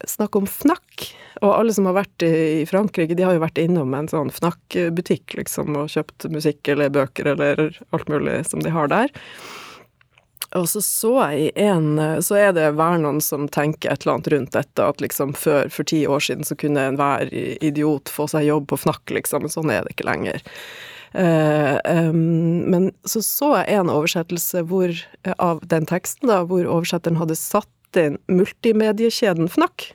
snakk 0.09 0.39
om 0.39 0.49
fnakk. 0.51 1.07
Og 1.45 1.53
alle 1.53 1.75
som 1.77 1.89
har 1.89 1.99
vært 1.99 2.25
i 2.25 2.65
Frankrike, 2.69 3.17
de 3.17 3.27
har 3.27 3.37
jo 3.37 3.43
vært 3.45 3.61
innom 3.61 3.93
en 3.95 4.09
sånn 4.09 4.33
FNAC-butikk, 4.33 5.37
liksom, 5.37 5.77
og 5.77 5.93
kjøpt 5.93 6.29
musikk 6.33 6.73
eller 6.73 6.93
bøker 6.95 7.35
eller 7.35 7.69
alt 7.93 8.09
mulig 8.09 8.41
som 8.49 8.65
de 8.65 8.73
har 8.73 8.89
der. 8.93 9.13
Og 10.57 10.69
så 10.71 10.81
så 10.81 11.13
jeg 11.33 11.49
i 11.51 11.65
en 11.67 11.99
Så 12.23 12.37
er 12.39 12.53
det 12.55 12.69
Vernon 12.79 13.19
som 13.21 13.49
tenker 13.51 13.91
et 13.91 14.05
eller 14.05 14.17
annet 14.17 14.29
rundt 14.33 14.53
dette, 14.55 14.83
at 14.85 15.03
liksom 15.03 15.35
før, 15.37 15.69
for 15.73 15.89
ti 15.89 16.05
år 16.07 16.23
siden, 16.23 16.47
så 16.47 16.57
kunne 16.57 16.87
enhver 16.93 17.33
idiot 17.35 18.13
få 18.13 18.29
seg 18.31 18.47
jobb 18.49 18.69
på 18.71 18.79
FNAC, 18.81 19.03
liksom, 19.19 19.45
men 19.45 19.53
sånn 19.53 19.73
er 19.75 19.85
det 19.85 19.97
ikke 19.97 20.09
lenger. 20.09 20.45
Um, 21.16 22.66
men 22.68 22.90
så 23.08 23.23
så 23.25 23.52
jeg 23.62 23.78
en 23.80 23.92
oversettelse 23.92 24.61
hvor, 24.68 24.92
av 25.40 25.62
den 25.64 25.88
teksten, 25.88 26.28
da, 26.28 26.42
hvor 26.44 26.68
oversetteren 26.68 27.16
hadde 27.16 27.38
satt 27.40 28.00
inn 28.00 28.18
multimediekjeden 28.28 29.49
FNAC. 29.49 29.94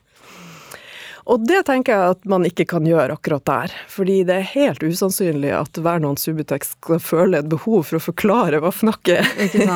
Og 1.29 1.43
det 1.47 1.63
tenker 1.67 1.93
jeg 1.93 2.15
at 2.15 2.25
man 2.29 2.45
ikke 2.47 2.65
kan 2.69 2.87
gjøre 2.87 3.15
akkurat 3.17 3.45
der, 3.45 3.73
fordi 3.91 4.21
det 4.27 4.37
er 4.39 4.47
helt 4.53 4.83
usannsynlig 4.83 5.51
at 5.55 5.77
hver 5.81 6.01
noen 6.01 6.17
Subutex 6.19 6.73
skal 6.75 7.01
føle 7.03 7.41
et 7.41 7.49
behov 7.51 7.83
for 7.89 7.99
å 7.99 8.03
forklare 8.03 8.61
hva 8.63 8.71
fnakk 8.73 9.11
er. 9.13 9.27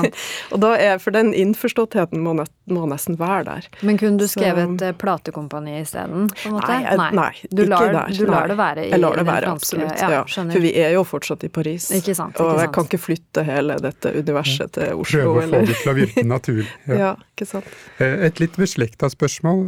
Og 0.53 0.61
da 0.63 0.73
er, 0.79 0.97
For 1.01 1.13
den 1.15 1.33
innforståttheten 1.37 2.21
må, 2.23 2.33
må, 2.71 2.85
nesten 2.89 3.17
være 3.19 3.43
der. 3.47 3.69
Men 3.85 3.99
kunne 4.01 4.21
du 4.21 4.27
skrevet 4.29 4.81
Så, 4.81 4.91
platekompani 5.01 5.77
isteden? 5.81 6.29
Nei, 6.45 6.79
nei, 6.97 7.09
nei, 7.15 7.31
du 7.51 7.65
lar, 7.67 7.89
ikke 7.89 7.97
der. 7.97 8.15
Du 8.15 8.31
lar 8.31 8.49
det 8.51 8.59
være 8.59 8.85
i 8.87 8.93
jeg 8.95 9.03
lar 9.03 9.19
det 9.19 9.25
være, 9.27 9.51
franske 9.51 9.75
absolutt, 9.75 10.01
ja, 10.01 10.11
ja. 10.15 10.23
For 10.25 10.63
vi 10.63 10.71
er 10.81 10.95
jo 10.95 11.03
fortsatt 11.07 11.45
i 11.47 11.51
Paris. 11.53 11.89
Ikke 11.95 12.15
sant, 12.17 12.35
ikke 12.35 12.45
og 12.45 12.59
jeg 12.59 12.67
sant. 12.67 12.75
kan 12.77 12.89
ikke 12.89 13.01
flytte 13.01 13.45
hele 13.47 13.77
dette 13.83 14.13
universet 14.15 14.75
til 14.77 15.03
Oslo. 15.03 15.25
Prøve 15.25 15.45
å 15.45 15.51
få 15.51 15.61
det 15.69 15.77
til 15.81 15.91
å 15.91 15.97
virke 15.99 16.25
naturlig. 16.35 16.71
Ja. 16.85 16.97
ja, 16.99 17.11
ikke 17.33 17.47
sant. 17.49 17.69
Eh, 18.03 18.27
et 18.27 18.39
litt 18.41 18.57
beslekta 18.59 19.09
spørsmål. 19.09 19.61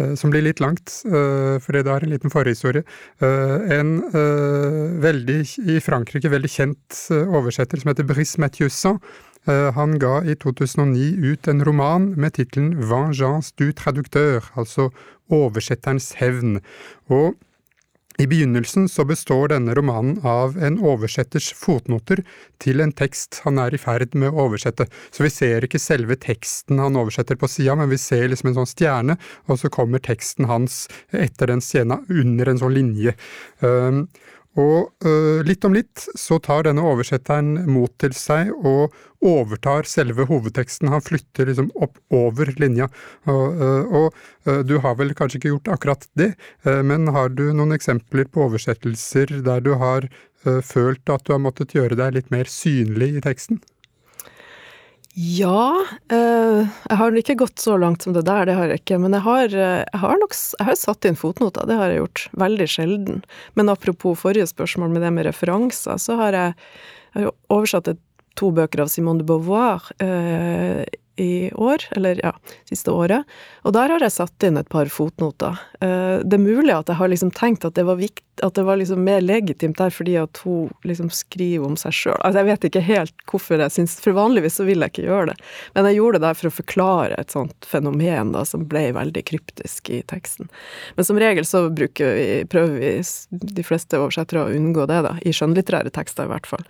Eh, 0.00 0.14
som 0.14 0.30
blir 0.32 0.42
litt 0.42 0.60
langt, 0.60 1.02
eh, 1.04 1.58
fordi 1.60 1.82
det 1.82 1.92
har 1.92 2.04
en 2.04 2.12
liten 2.12 2.32
forhistorie. 2.32 2.84
Eh, 3.20 3.78
en 3.78 4.00
veldig, 5.02 5.40
i 5.68 5.80
Frankrike 5.80 6.30
veldig 6.30 6.50
kjent 6.50 7.08
oversetter 7.10 7.80
som 7.80 7.92
heter 7.92 8.06
Brice 8.06 8.38
Mathieusin, 8.38 9.00
han 9.44 9.98
ga 9.98 10.20
i 10.22 10.36
2009 10.36 11.18
ut 11.18 11.48
en 11.48 11.64
roman 11.64 12.14
med 12.16 12.34
tittelen 12.34 12.76
Vengeance 12.78 13.52
du 13.58 13.72
traducteur, 13.72 14.40
altså 14.54 14.92
Oversetterens 15.28 16.12
hevn. 16.14 16.60
Og 17.10 17.34
i 18.18 18.26
begynnelsen 18.26 18.88
så 18.88 19.04
består 19.08 19.48
denne 19.52 19.74
romanen 19.74 20.18
av 20.26 20.58
en 20.60 20.78
oversetters 20.84 21.52
fotnoter 21.56 22.22
til 22.62 22.82
en 22.84 22.92
tekst 22.92 23.40
han 23.46 23.60
er 23.62 23.74
i 23.74 23.80
ferd 23.80 24.16
med 24.18 24.32
å 24.32 24.46
oversette. 24.46 24.86
Så 25.10 25.24
vi 25.24 25.32
ser 25.32 25.64
ikke 25.64 25.80
selve 25.82 26.18
teksten 26.20 26.82
han 26.82 26.98
oversetter 27.00 27.38
på 27.40 27.48
sida, 27.50 27.76
men 27.78 27.90
vi 27.92 28.00
ser 28.00 28.28
liksom 28.28 28.52
en 28.52 28.60
sånn 28.60 28.72
stjerne, 28.72 29.16
og 29.48 29.60
så 29.62 29.72
kommer 29.72 30.02
teksten 30.02 30.50
hans 30.50 30.84
etter 31.10 31.50
den 31.54 31.64
scena 31.64 32.02
under 32.12 32.52
en 32.52 32.60
sånn 32.60 32.76
linje. 32.76 33.16
Um, 33.64 34.06
og 34.60 35.06
uh, 35.06 35.40
litt 35.46 35.64
om 35.64 35.72
litt 35.72 36.04
så 36.18 36.36
tar 36.42 36.66
denne 36.66 36.84
oversetteren 36.84 37.54
mot 37.72 37.92
til 38.02 38.12
seg 38.16 38.50
og 38.52 38.92
overtar 39.24 39.88
selve 39.88 40.26
hovedteksten. 40.28 40.90
Han 40.92 41.04
flytter 41.04 41.48
liksom 41.48 41.70
opp 41.72 41.96
over 42.12 42.52
linja. 42.60 42.90
Og, 43.24 43.62
uh, 43.62 43.96
og 44.02 44.18
uh, 44.48 44.60
du 44.66 44.76
har 44.84 44.98
vel 45.00 45.14
kanskje 45.16 45.40
ikke 45.40 45.54
gjort 45.54 45.72
akkurat 45.78 46.08
det, 46.18 46.32
men 46.84 47.08
har 47.14 47.30
du 47.32 47.46
noen 47.54 47.72
eksempler 47.74 48.28
på 48.28 48.44
oversettelser 48.46 49.38
der 49.46 49.62
du 49.64 49.72
har 49.80 50.06
følt 50.66 51.10
at 51.12 51.22
du 51.26 51.32
har 51.34 51.40
måttet 51.42 51.74
gjøre 51.76 51.96
deg 51.98 52.16
litt 52.16 52.32
mer 52.34 52.50
synlig 52.50 53.12
i 53.16 53.22
teksten? 53.24 53.60
Ja. 55.12 55.84
Eh, 56.08 56.62
jeg 56.88 56.96
har 56.96 57.16
ikke 57.20 57.36
gått 57.42 57.60
så 57.60 57.76
langt 57.76 58.04
som 58.04 58.14
det 58.16 58.24
der, 58.24 58.46
det 58.48 58.56
har 58.56 58.70
jeg 58.70 58.80
ikke. 58.80 58.98
Men 59.02 59.12
jeg 59.18 59.24
har, 59.26 59.44
eh, 59.52 59.82
jeg 59.84 60.00
har 60.00 60.16
nok 60.22 60.32
jeg 60.32 60.66
har 60.66 60.78
satt 60.80 61.04
inn 61.04 61.18
fotnoter, 61.20 61.66
det 61.68 61.76
har 61.76 61.92
jeg 61.92 62.00
gjort. 62.00 62.28
Veldig 62.32 62.68
sjelden. 62.68 63.24
Men 63.54 63.68
apropos 63.68 64.16
forrige 64.16 64.48
spørsmål 64.48 64.90
med 64.90 65.02
det 65.02 65.12
med 65.12 65.26
referanser, 65.26 66.00
så 66.00 66.16
har 66.16 66.32
jeg, 66.32 66.54
jeg 67.14 67.24
har 67.24 67.32
oversatt 67.50 67.92
to 68.36 68.50
bøker 68.50 68.80
av 68.80 68.88
Simone 68.88 69.20
de 69.20 69.28
Beauvoir 69.28 69.84
eh, 70.00 70.84
i 71.16 71.52
år, 71.54 71.84
eller 71.90 72.20
ja, 72.24 72.32
siste 72.68 72.90
året. 72.90 73.28
Og 73.62 73.74
der 73.76 73.92
har 73.92 74.02
jeg 74.02 74.14
satt 74.14 74.46
inn 74.46 74.56
et 74.56 74.68
par 74.72 74.88
fotnoter. 74.88 75.58
Eh, 75.84 76.22
det 76.24 76.38
er 76.38 76.42
mulig 76.42 76.72
at 76.72 76.88
jeg 76.88 76.98
har 76.98 77.10
liksom 77.12 77.32
tenkt 77.36 77.66
at 77.68 77.76
det 77.76 77.84
var, 77.84 77.98
vikt, 78.00 78.24
at 78.42 78.56
det 78.56 78.64
var 78.64 78.80
liksom 78.80 79.02
mer 79.04 79.20
legitimt 79.20 79.76
der 79.78 79.92
fordi 79.92 80.16
at 80.20 80.40
hun 80.46 80.72
liksom 80.88 81.12
skriver 81.12 81.68
om 81.68 81.76
seg 81.80 81.96
sjøl. 81.98 82.16
Altså, 82.20 82.40
jeg 82.40 82.48
vet 82.48 82.66
ikke 82.70 82.84
helt 82.88 83.26
hvorfor 83.28 83.60
jeg 83.60 83.74
syns 83.76 83.98
For 84.02 84.16
vanligvis 84.16 84.56
så 84.58 84.66
vil 84.68 84.80
jeg 84.80 84.94
ikke 84.94 85.06
gjøre 85.10 85.30
det. 85.32 85.36
Men 85.76 85.90
jeg 85.90 86.00
gjorde 86.00 86.18
det 86.18 86.26
der 86.26 86.40
for 86.40 86.48
å 86.48 86.56
forklare 86.62 87.20
et 87.20 87.36
sånt 87.36 87.68
fenomen 87.68 88.32
da, 88.34 88.46
som 88.48 88.66
ble 88.68 88.88
veldig 88.96 89.26
kryptisk 89.28 89.92
i 89.92 90.02
teksten. 90.08 90.50
Men 90.96 91.08
som 91.08 91.20
regel 91.20 91.48
så 91.48 91.66
bruker 91.68 92.16
vi, 92.16 92.28
prøver 92.48 92.80
vi, 92.80 92.92
de 93.30 93.64
fleste 93.66 94.00
oversettere, 94.00 94.46
å 94.46 94.56
unngå 94.56 94.88
det, 94.88 95.02
da. 95.04 95.16
I 95.22 95.34
skjønnlitterære 95.36 95.92
tekster 95.92 96.26
i 96.26 96.32
hvert 96.32 96.48
fall. 96.48 96.64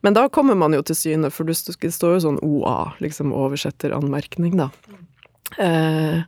Men 0.00 0.16
da 0.16 0.28
kommer 0.32 0.56
man 0.56 0.74
jo 0.76 0.82
til 0.86 0.96
syne, 0.96 1.30
for 1.34 1.48
det 1.48 1.58
står 1.58 2.16
jo 2.16 2.24
sånn 2.24 2.40
OA, 2.44 2.94
liksom 3.04 3.34
oversetteranmerkning, 3.36 4.56
da. 4.60 4.70
Eh, 5.58 6.24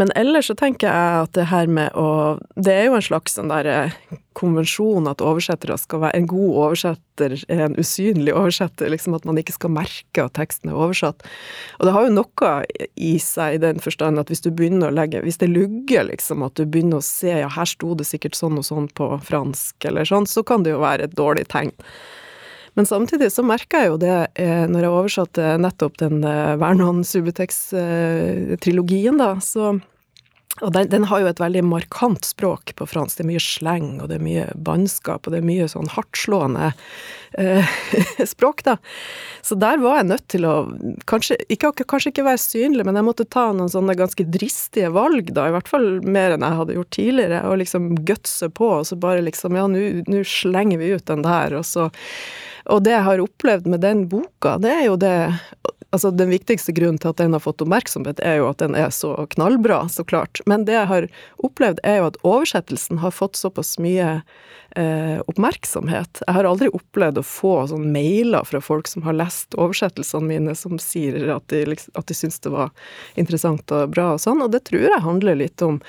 men 0.00 0.12
ellers 0.16 0.48
så 0.48 0.54
tenker 0.56 0.88
jeg 0.88 1.22
at 1.24 1.32
det 1.36 1.48
her 1.50 1.68
med 1.70 1.94
å 1.98 2.38
Det 2.54 2.72
er 2.72 2.86
jo 2.88 2.96
en 2.96 3.04
slags 3.04 3.34
sånn 3.36 3.50
der 3.50 3.66
eh, 3.68 3.96
konvensjon 4.38 5.08
at 5.10 5.22
oversettere 5.24 5.76
skal 5.80 6.04
være 6.04 6.20
En 6.20 6.28
god 6.30 6.58
oversetter 6.64 7.34
er 7.52 7.64
en 7.66 7.76
usynlig 7.80 8.32
oversetter, 8.32 8.88
liksom 8.92 9.16
at 9.18 9.26
man 9.28 9.40
ikke 9.40 9.56
skal 9.56 9.74
merke 9.74 10.24
at 10.24 10.36
teksten 10.38 10.70
er 10.70 10.78
oversatt. 10.78 11.26
Og 11.78 11.84
det 11.84 11.92
har 11.92 12.06
jo 12.06 12.14
noe 12.14 12.52
i 12.96 13.12
seg 13.20 13.58
i 13.58 13.60
den 13.60 13.82
forstand 13.84 14.22
at 14.22 14.32
hvis 14.32 14.44
du 14.46 14.48
begynner 14.48 14.88
å 14.88 14.96
legge 14.96 15.20
Hvis 15.26 15.40
det 15.42 15.50
lugger, 15.50 16.06
liksom, 16.08 16.46
at 16.46 16.56
du 16.56 16.64
begynner 16.64 17.02
å 17.02 17.04
se 17.04 17.34
ja, 17.42 17.50
her 17.52 17.68
sto 17.68 17.92
det 17.98 18.08
sikkert 18.08 18.38
sånn 18.38 18.56
og 18.60 18.64
sånn 18.64 18.88
på 18.96 19.12
fransk, 19.26 19.76
eller 19.90 20.08
sånn, 20.08 20.28
så 20.30 20.46
kan 20.46 20.64
det 20.64 20.72
jo 20.72 20.80
være 20.80 21.10
et 21.10 21.18
dårlig 21.18 21.44
tegn. 21.52 21.74
Men 22.74 22.86
samtidig 22.86 23.32
så 23.32 23.42
merka 23.46 23.78
jeg 23.82 23.88
jo 23.92 23.96
det 24.00 24.26
eh, 24.38 24.66
når 24.70 24.82
jeg 24.84 24.94
oversatte 24.94 25.58
nettopp 25.60 25.98
den 26.02 26.24
eh, 26.26 26.56
Vernon 26.60 27.04
Subutex-trilogien, 27.06 29.18
da, 29.20 29.40
så 29.42 29.80
Og 30.60 30.72
den, 30.74 30.88
den, 30.90 31.04
har 31.08 31.20
jo 31.22 31.28
et 31.30 31.40
veldig 31.40 31.62
markant 31.64 32.24
språk 32.26 32.74
på 32.76 32.84
fransk. 32.84 33.16
Det 33.16 33.24
er 33.24 33.28
mye 33.30 33.40
sleng, 33.40 34.00
og 34.02 34.08
det 34.10 34.16
er 34.18 34.24
mye 34.24 34.46
bannskap, 34.60 35.24
og 35.24 35.32
det 35.32 35.38
er 35.38 35.46
mye 35.46 35.68
sånn 35.70 35.88
hardtslående 35.94 36.72
eh, 37.38 37.64
språk, 38.34 38.62
da. 38.66 38.76
Så 39.46 39.54
der 39.56 39.78
var 39.80 39.96
jeg 40.00 40.10
nødt 40.10 40.26
til 40.34 40.42
å 40.44 40.68
kanskje 41.08 41.36
ikke, 41.54 41.86
kanskje 41.88 42.10
ikke 42.12 42.26
være 42.26 42.42
synlig, 42.42 42.84
men 42.84 42.96
jeg 42.98 43.06
måtte 43.06 43.30
ta 43.30 43.52
noen 43.56 43.70
sånne 43.72 43.94
ganske 43.96 44.24
dristige 44.26 44.90
valg, 44.92 45.32
da. 45.32 45.48
I 45.48 45.54
hvert 45.54 45.70
fall 45.70 45.86
mer 46.04 46.30
enn 46.34 46.44
jeg 46.44 46.58
hadde 46.60 46.76
gjort 46.76 46.96
tidligere. 46.98 47.40
Og 47.48 47.54
liksom 47.62 47.82
gutse 48.10 48.48
på, 48.52 48.68
og 48.82 48.86
så 48.90 48.94
bare 49.00 49.24
liksom 49.24 49.56
Ja, 49.56 49.64
nå 49.70 50.20
slenger 50.28 50.78
vi 50.82 50.92
ut 50.98 51.06
den 51.08 51.24
der, 51.24 51.56
og 51.62 51.64
så 51.64 51.88
Og 52.66 52.84
det 52.84 52.92
jeg 52.96 53.06
har 53.06 53.22
opplevd 53.24 53.68
med 53.70 53.82
den 53.84 54.04
boka, 54.10 54.56
det 54.60 54.72
er 54.74 54.84
jo 54.88 54.98
det 55.00 55.14
Altså, 55.90 56.12
den 56.14 56.30
viktigste 56.30 56.70
grunnen 56.72 57.00
til 57.02 57.10
at 57.10 57.18
den 57.18 57.34
har 57.34 57.42
fått 57.42 57.62
oppmerksomhet, 57.64 58.20
er 58.22 58.38
jo 58.38 58.46
at 58.52 58.60
den 58.62 58.76
er 58.78 58.92
så 58.94 59.16
knallbra, 59.34 59.82
så 59.90 60.04
klart. 60.06 60.38
Men 60.46 60.62
det 60.68 60.76
jeg 60.76 60.86
har 60.86 61.06
opplevd, 61.42 61.82
er 61.82 61.98
jo 61.98 62.08
at 62.12 62.18
oversettelsen 62.22 63.00
har 63.02 63.14
fått 63.14 63.34
såpass 63.40 63.74
mye 63.82 64.20
eh, 64.78 65.18
oppmerksomhet. 65.26 66.22
Jeg 66.22 66.36
har 66.36 66.46
aldri 66.46 66.70
opplevd 66.76 67.18
å 67.18 67.26
få 67.26 67.54
sånn 67.72 67.88
mailer 67.90 68.46
fra 68.46 68.60
folk 68.62 68.86
som 68.86 69.02
har 69.02 69.18
lest 69.18 69.56
oversettelsene 69.58 70.30
mine, 70.30 70.54
som 70.54 70.78
sier 70.78 71.26
at 71.34 71.48
de, 71.50 71.64
liksom, 71.72 71.96
at 71.98 72.06
de 72.06 72.16
syns 72.16 72.38
det 72.44 72.54
var 72.54 72.70
interessant 73.18 73.74
og 73.74 73.90
bra 73.96 74.12
og 74.14 74.22
sånn, 74.22 74.44
og 74.46 74.54
det 74.54 74.62
tror 74.70 74.86
jeg 74.86 75.02
handler 75.02 75.40
litt 75.42 75.64
om 75.66 75.80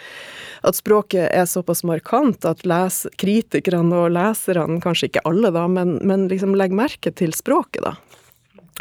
at 0.66 0.78
språket 0.78 1.30
er 1.30 1.46
såpass 1.50 1.86
markant 1.86 2.46
at 2.46 2.66
les, 2.66 3.04
kritikerne 3.22 4.08
og 4.08 4.16
leserne, 4.18 4.82
kanskje 4.82 5.12
ikke 5.12 5.26
alle 5.30 5.54
da, 5.54 5.68
men, 5.70 6.00
men 6.02 6.26
liksom 6.32 6.58
legger 6.58 6.82
merke 6.82 7.14
til 7.14 7.38
språket, 7.38 7.86
da 7.86 7.96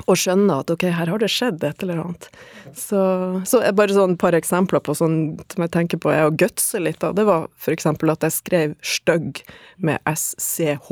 og 0.06 0.18
skjønner 0.18 0.62
at 0.62 0.70
ok, 0.72 0.86
her 0.94 1.10
har 1.12 1.22
det 1.22 1.30
skjedd 1.32 1.64
et 1.66 1.82
eller 1.84 2.02
annet. 2.04 2.28
Så, 2.76 3.00
så 3.48 3.62
bare 3.76 3.94
sånn 3.94 4.14
et 4.14 4.20
par 4.22 4.36
eksempler 4.36 4.82
på 4.84 4.94
sånn 4.96 5.18
som 5.50 5.64
jeg 5.64 5.72
tenker 5.74 6.00
på 6.02 6.12
er 6.12 6.28
å 6.28 6.34
gutse 6.34 6.80
litt 6.82 7.04
av. 7.06 7.16
Det 7.18 7.26
var 7.28 7.48
eksempel 7.74 8.12
at 8.12 8.24
jeg 8.26 8.36
skrev 8.36 8.74
'stygg' 8.80 9.42
med 9.76 9.98
SCH, 10.06 10.90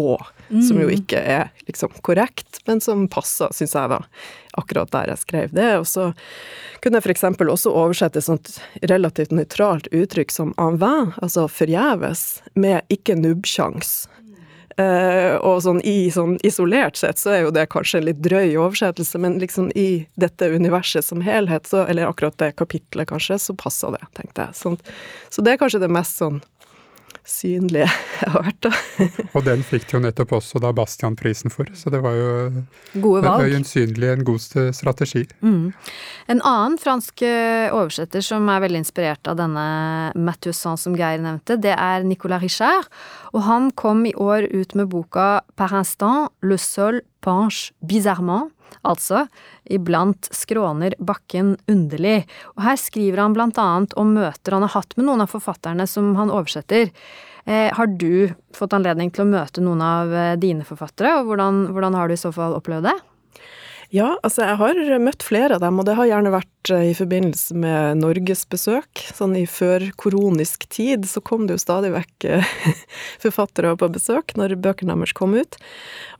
mm. 0.50 0.62
som 0.62 0.80
jo 0.80 0.88
mm. 0.88 0.94
ikke 0.98 1.20
er 1.20 1.50
liksom 1.68 1.94
korrekt, 2.02 2.60
men 2.66 2.80
som 2.80 3.06
passer, 3.08 3.52
syns 3.52 3.76
jeg, 3.76 3.90
da. 3.92 4.02
Akkurat 4.58 4.90
der 4.90 5.12
jeg 5.12 5.22
skrev 5.22 5.54
det. 5.54 5.70
Og 5.78 5.86
så 5.86 6.12
kunne 6.82 6.98
jeg 6.98 7.14
eksempel 7.14 7.50
også 7.52 7.72
oversette 7.72 8.18
et 8.18 8.26
sånt 8.26 8.56
relativt 8.82 9.34
nøytralt 9.34 9.90
uttrykk 9.92 10.34
som 10.34 10.54
'en 10.56 10.78
vain', 10.78 11.14
altså 11.22 11.48
forgjeves, 11.48 12.42
med 12.54 12.82
'ikke 12.88 13.14
nubbsjans'. 13.16 14.08
Uh, 14.78 15.34
og 15.42 15.56
sånn, 15.64 15.80
i, 15.82 16.06
sånn 16.14 16.36
isolert 16.46 16.94
sett 17.00 17.18
så 17.18 17.32
er 17.34 17.40
jo 17.42 17.54
det 17.54 17.64
kanskje 17.72 17.98
en 17.98 18.04
litt 18.06 18.20
drøy 18.22 18.52
oversettelse, 18.62 19.18
men 19.18 19.40
liksom 19.42 19.72
i 19.74 20.04
dette 20.14 20.46
universet 20.54 21.02
som 21.02 21.24
helhet, 21.26 21.66
så, 21.66 21.82
eller 21.90 22.06
akkurat 22.06 22.36
det 22.38 22.52
kapitlet 22.60 23.10
kanskje, 23.10 23.40
så 23.42 23.56
passer 23.58 23.96
det, 23.96 24.04
tenkte 24.14 24.46
jeg. 24.46 24.54
Sånn, 24.60 24.78
så 25.34 25.42
det 25.42 25.56
er 25.56 25.60
kanskje 25.64 25.82
det 25.82 25.90
mest 25.90 26.22
sånn 26.22 26.38
synlige 27.28 27.86
jeg 28.22 28.32
har 28.32 28.44
vært, 28.46 28.66
da. 28.66 28.72
og 29.36 29.44
den 29.46 29.64
fikk 29.66 29.88
de 29.88 29.96
jo 29.96 30.02
nettopp 30.02 30.34
også 30.38 30.62
da 30.62 30.72
Bastian-prisen 30.76 31.52
for, 31.52 31.70
så 31.76 31.92
det 31.92 32.00
var 32.04 32.16
jo 32.16 32.30
Gode 32.98 33.22
valg. 33.26 33.48
øyensynlig 33.48 34.12
en 34.12 34.24
god 34.26 34.46
strategi. 34.76 35.24
Mm. 35.40 35.72
En 36.34 36.42
annen 36.42 36.78
fransk 36.80 37.22
eh, 37.26 37.68
oversetter 37.74 38.24
som 38.24 38.48
er 38.52 38.64
veldig 38.64 38.82
inspirert 38.84 39.30
av 39.30 39.38
denne 39.40 39.66
Mathieusan 40.18 40.80
som 40.80 40.96
Geir 40.98 41.20
nevnte, 41.22 41.58
det 41.60 41.76
er 41.76 42.06
Nicolas 42.06 42.42
Richard, 42.44 42.88
og 43.32 43.44
han 43.48 43.70
kom 43.76 44.04
i 44.08 44.14
år 44.16 44.48
ut 44.54 44.74
med 44.78 44.90
boka 44.92 45.28
Par 45.58 45.72
instant, 45.74 46.32
le 46.42 46.58
sol 46.58 47.02
penche 47.24 47.72
bizarrement 47.82 48.52
Altså, 48.86 49.26
iblant 49.64 50.28
skråner 50.34 50.96
bakken 50.98 51.56
underlig, 51.70 52.22
og 52.56 52.64
her 52.66 52.78
skriver 52.80 53.24
han 53.24 53.36
blant 53.36 53.58
annet 53.60 53.96
om 53.98 54.14
møter 54.16 54.56
han 54.56 54.66
har 54.66 54.76
hatt 54.76 54.96
med 54.96 55.08
noen 55.08 55.24
av 55.24 55.32
forfatterne 55.32 55.88
som 55.90 56.14
han 56.18 56.32
oversetter. 56.34 56.92
Eh, 57.48 57.68
har 57.74 57.86
du 58.00 58.34
fått 58.56 58.74
anledning 58.76 59.12
til 59.14 59.24
å 59.24 59.30
møte 59.30 59.64
noen 59.64 59.82
av 59.84 60.14
eh, 60.14 60.34
dine 60.40 60.66
forfattere, 60.68 61.18
og 61.20 61.30
hvordan, 61.30 61.68
hvordan 61.72 61.96
har 61.96 62.08
du 62.08 62.16
i 62.16 62.20
så 62.20 62.32
fall 62.34 62.56
opplevd 62.58 62.90
det? 62.90 62.98
Ja, 63.88 64.18
altså 64.20 64.44
jeg 64.44 64.58
har 64.60 64.78
møtt 65.00 65.24
flere 65.24 65.56
av 65.56 65.62
dem, 65.62 65.78
og 65.80 65.86
det 65.88 65.94
har 65.96 66.10
gjerne 66.10 66.32
vært 66.34 66.72
eh, 66.74 66.90
i 66.90 66.96
forbindelse 66.96 67.56
med 67.56 68.02
norgesbesøk. 68.02 69.00
Sånn 69.16 69.32
i 69.40 69.46
førkoronisk 69.48 70.66
tid 70.68 71.08
så 71.08 71.22
kom 71.24 71.46
det 71.48 71.56
jo 71.56 71.62
stadig 71.62 71.94
vekk 71.94 72.26
eh, 72.28 72.50
forfattere 73.24 73.72
på 73.80 73.88
besøk 73.94 74.36
når 74.36 74.58
bøkene 74.60 74.92
deres 74.92 75.16
kom 75.16 75.32
ut. 75.38 75.56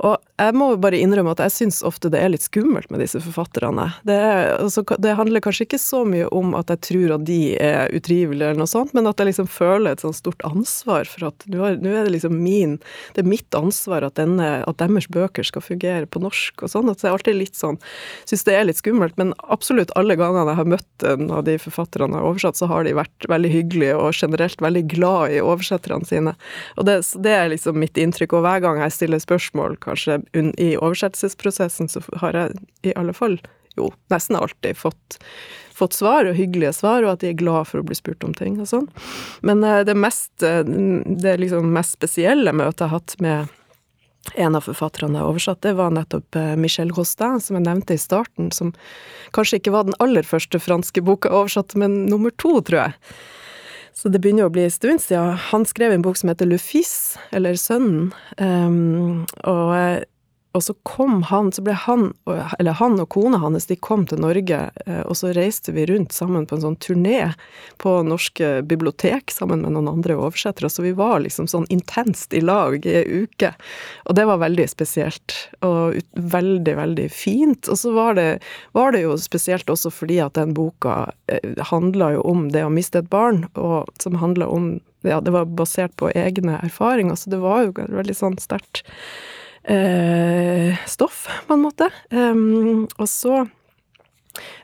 Og 0.01 0.17
jeg 0.39 0.55
må 0.55 0.69
bare 0.79 0.99
innrømme 1.03 1.33
at 1.35 1.41
jeg 1.43 1.55
syns 1.55 1.81
ofte 1.87 2.11
det 2.13 2.21
er 2.23 2.31
litt 2.31 2.45
skummelt 2.45 2.93
med 2.95 3.03
disse 3.03 3.19
forfatterne. 3.23 3.89
Det, 4.07 4.15
er, 4.15 4.53
altså, 4.63 4.85
det, 5.03 5.17
handler 5.19 5.43
kanskje 5.43 5.67
ikke 5.67 5.81
så 5.83 6.05
mye 6.07 6.29
om 6.35 6.53
at 6.59 6.71
jeg 6.71 6.83
tror 6.87 7.15
at 7.17 7.25
de 7.27 7.41
er 7.59 7.91
utrivelige 7.91 8.53
eller 8.53 8.61
noe 8.61 8.71
sånt, 8.71 8.95
men 8.95 9.09
at 9.11 9.19
jeg 9.19 9.33
liksom 9.33 9.49
føler 9.51 9.97
et 9.97 10.05
sånt 10.05 10.19
stort 10.19 10.45
ansvar 10.47 11.11
for 11.11 11.31
at 11.31 11.47
nå 11.51 11.65
er, 11.67 11.81
det 11.83 12.15
liksom 12.15 12.37
min 12.39 12.77
Det 13.17 13.25
er 13.25 13.29
mitt 13.29 13.55
ansvar 13.57 14.07
at, 14.07 14.15
denne, 14.21 14.63
at 14.63 14.79
deres 14.79 15.09
bøker 15.11 15.47
skal 15.47 15.65
fungere 15.65 16.07
på 16.07 16.23
norsk 16.23 16.63
og 16.63 16.71
sånn. 16.71 16.93
At 16.93 17.03
jeg 17.03 17.13
alltid 17.13 17.39
litt 17.39 17.59
sånn 17.59 17.81
Syns 18.29 18.47
det 18.47 18.55
er 18.55 18.67
litt 18.69 18.79
skummelt, 18.79 19.17
men 19.19 19.35
absolutt 19.51 19.91
alle 19.99 20.15
gangene 20.19 20.53
jeg 20.53 20.61
har 20.61 20.71
møtt 20.71 21.07
en 21.09 21.33
av 21.35 21.43
de 21.49 21.57
forfatterne 21.61 22.15
jeg 22.15 22.23
har 22.23 22.31
oversatt, 22.31 22.61
så 22.61 22.69
har 22.71 22.87
de 22.87 22.95
vært 22.97 23.27
veldig 23.31 23.51
hyggelige 23.53 23.99
og 23.99 24.15
generelt 24.15 24.63
veldig 24.63 24.85
glad 24.93 25.35
i 25.35 25.43
oversetterne 25.43 26.07
sine. 26.07 26.35
Og 26.79 26.87
det, 26.87 27.01
det 27.25 27.35
er 27.35 27.51
liksom 27.51 27.79
mitt 27.81 27.99
inntrykk. 27.99 28.39
Og 28.39 28.47
hver 28.47 28.63
gang 28.65 28.81
jeg 28.85 28.95
stiller 28.95 29.23
spørsmål, 29.23 29.79
kanskje 29.83 30.21
i 30.35 30.75
oversettelsesprosessen, 30.77 31.89
så 31.89 32.03
har 32.23 32.37
jeg 32.37 32.59
i 32.91 32.97
alle 32.99 33.15
fall 33.17 33.39
jo 33.79 33.93
nesten 34.13 34.37
alltid 34.37 34.77
fått 34.77 35.19
fått 35.79 35.95
svar, 35.95 36.27
og 36.27 36.35
hyggelige 36.39 36.73
svar, 36.75 37.05
og 37.05 37.15
at 37.15 37.23
de 37.23 37.31
er 37.33 37.39
glad 37.39 37.69
for 37.71 37.81
å 37.81 37.87
bli 37.87 37.97
spurt 37.97 38.25
om 38.27 38.35
ting 38.37 38.59
og 38.59 38.67
sånn. 38.71 38.89
Men 39.47 39.63
eh, 39.67 39.85
det 39.87 39.95
mest, 39.99 40.33
eh, 40.43 40.65
det 40.67 41.39
liksom 41.39 41.71
mest 41.75 41.99
spesielle 41.99 42.55
møtet 42.57 42.83
jeg 42.83 42.91
har 42.91 42.99
hatt 42.99 43.17
med 43.23 43.55
en 44.37 44.59
av 44.59 44.67
forfatterne 44.67 45.21
jeg 45.21 45.31
oversatte, 45.31 45.77
var 45.79 45.95
nettopp 45.95 46.37
eh, 46.37 46.55
Michel 46.61 46.93
Rostin, 46.97 47.39
som 47.41 47.59
jeg 47.59 47.69
nevnte 47.69 47.97
i 47.97 48.03
starten, 48.03 48.51
som 48.55 48.75
kanskje 49.37 49.63
ikke 49.63 49.75
var 49.77 49.89
den 49.89 49.97
aller 50.03 50.27
første 50.27 50.61
franske 50.61 51.05
boka 51.05 51.33
oversatt, 51.33 51.79
men 51.79 52.05
nummer 52.11 52.35
to, 52.43 52.59
tror 52.61 52.89
jeg. 52.89 53.19
Så 53.99 54.11
det 54.15 54.21
begynner 54.23 54.47
å 54.47 54.55
bli 54.55 54.63
en 54.63 54.71
stund 54.71 55.03
siden. 55.03 55.39
Han 55.49 55.65
skrev 55.67 55.91
en 55.91 56.05
bok 56.05 56.19
som 56.21 56.31
heter 56.31 56.47
Le 56.47 56.61
Fils, 56.63 57.17
eller 57.35 57.59
Sønnen, 57.59 58.13
um, 58.39 59.25
og 59.43 60.05
og 60.59 60.63
så 60.65 60.75
kom 60.83 61.21
han, 61.23 61.53
så 61.55 61.63
ble 61.63 61.75
han, 61.79 62.09
eller 62.59 62.75
han 62.81 62.99
og 62.99 63.13
kona 63.15 63.39
hans, 63.39 63.69
de 63.71 63.77
kom 63.79 64.03
til 64.11 64.19
Norge, 64.25 64.57
eh, 64.87 65.03
og 65.07 65.15
så 65.21 65.31
reiste 65.37 65.71
vi 65.77 65.85
rundt 65.87 66.11
sammen 66.17 66.49
på 66.51 66.57
en 66.57 66.65
sånn 66.65 66.79
turné 66.83 67.29
på 67.79 67.93
norske 68.03 68.65
bibliotek 68.67 69.31
sammen 69.31 69.63
med 69.63 69.77
noen 69.77 69.93
andre 69.93 70.17
oversettere, 70.19 70.67
så 70.73 70.83
vi 70.83 70.97
var 70.99 71.23
liksom 71.23 71.47
sånn 71.47 71.69
intenst 71.71 72.35
i 72.35 72.43
lag 72.43 72.75
i 72.83 72.97
ei 73.05 73.23
uke. 73.23 73.53
Og 74.11 74.19
det 74.19 74.27
var 74.27 74.43
veldig 74.43 74.67
spesielt, 74.73 75.37
og 75.63 76.01
veldig, 76.35 76.75
veldig 76.81 77.07
fint. 77.15 77.71
Og 77.71 77.79
så 77.79 77.95
var 77.95 78.19
det, 78.19 78.29
var 78.75 78.99
det 78.99 79.07
jo 79.07 79.15
spesielt 79.23 79.71
også 79.71 79.95
fordi 79.95 80.19
at 80.27 80.35
den 80.41 80.59
boka 80.59 81.13
eh, 81.31 81.55
handla 81.71 82.17
jo 82.19 82.27
om 82.27 82.49
det 82.51 82.67
å 82.67 82.75
miste 82.75 83.05
et 83.05 83.15
barn, 83.15 83.45
og 83.55 83.87
som 84.03 84.19
handla 84.19 84.51
om 84.51 84.79
Ja, 85.07 85.21
det 85.23 85.31
var 85.31 85.47
basert 85.47 85.93
på 85.95 86.09
egne 86.11 86.57
erfaringer, 86.59 87.15
så 87.15 87.31
det 87.31 87.39
var 87.39 87.69
jo 87.69 87.75
veldig 87.79 88.17
sånn 88.19 88.35
sterkt 88.43 88.83
eh, 89.69 90.81
stoff, 90.87 91.27
på 91.47 91.57
en 91.57 91.65
måte. 91.67 91.91
Um, 92.11 92.89
og 92.99 93.09
så 93.09 93.45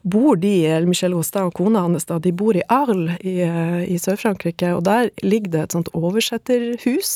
bor 0.03 0.37
de, 0.37 0.67
eller 0.67 0.87
Michel 0.87 1.15
Rostin 1.17 1.49
og 1.49 1.55
kona 1.57 1.83
hans, 1.85 2.07
da, 2.09 2.19
de 2.23 2.33
bor 2.37 2.57
i 2.57 2.63
Arles 2.73 3.17
i, 3.27 3.39
eh, 3.43 3.81
i 3.91 3.97
Sør-Frankrike, 4.01 4.71
og 4.77 4.85
der 4.87 5.11
ligger 5.25 5.55
det 5.55 5.63
et 5.63 5.77
sånt 5.77 5.91
oversetterhus 5.97 7.13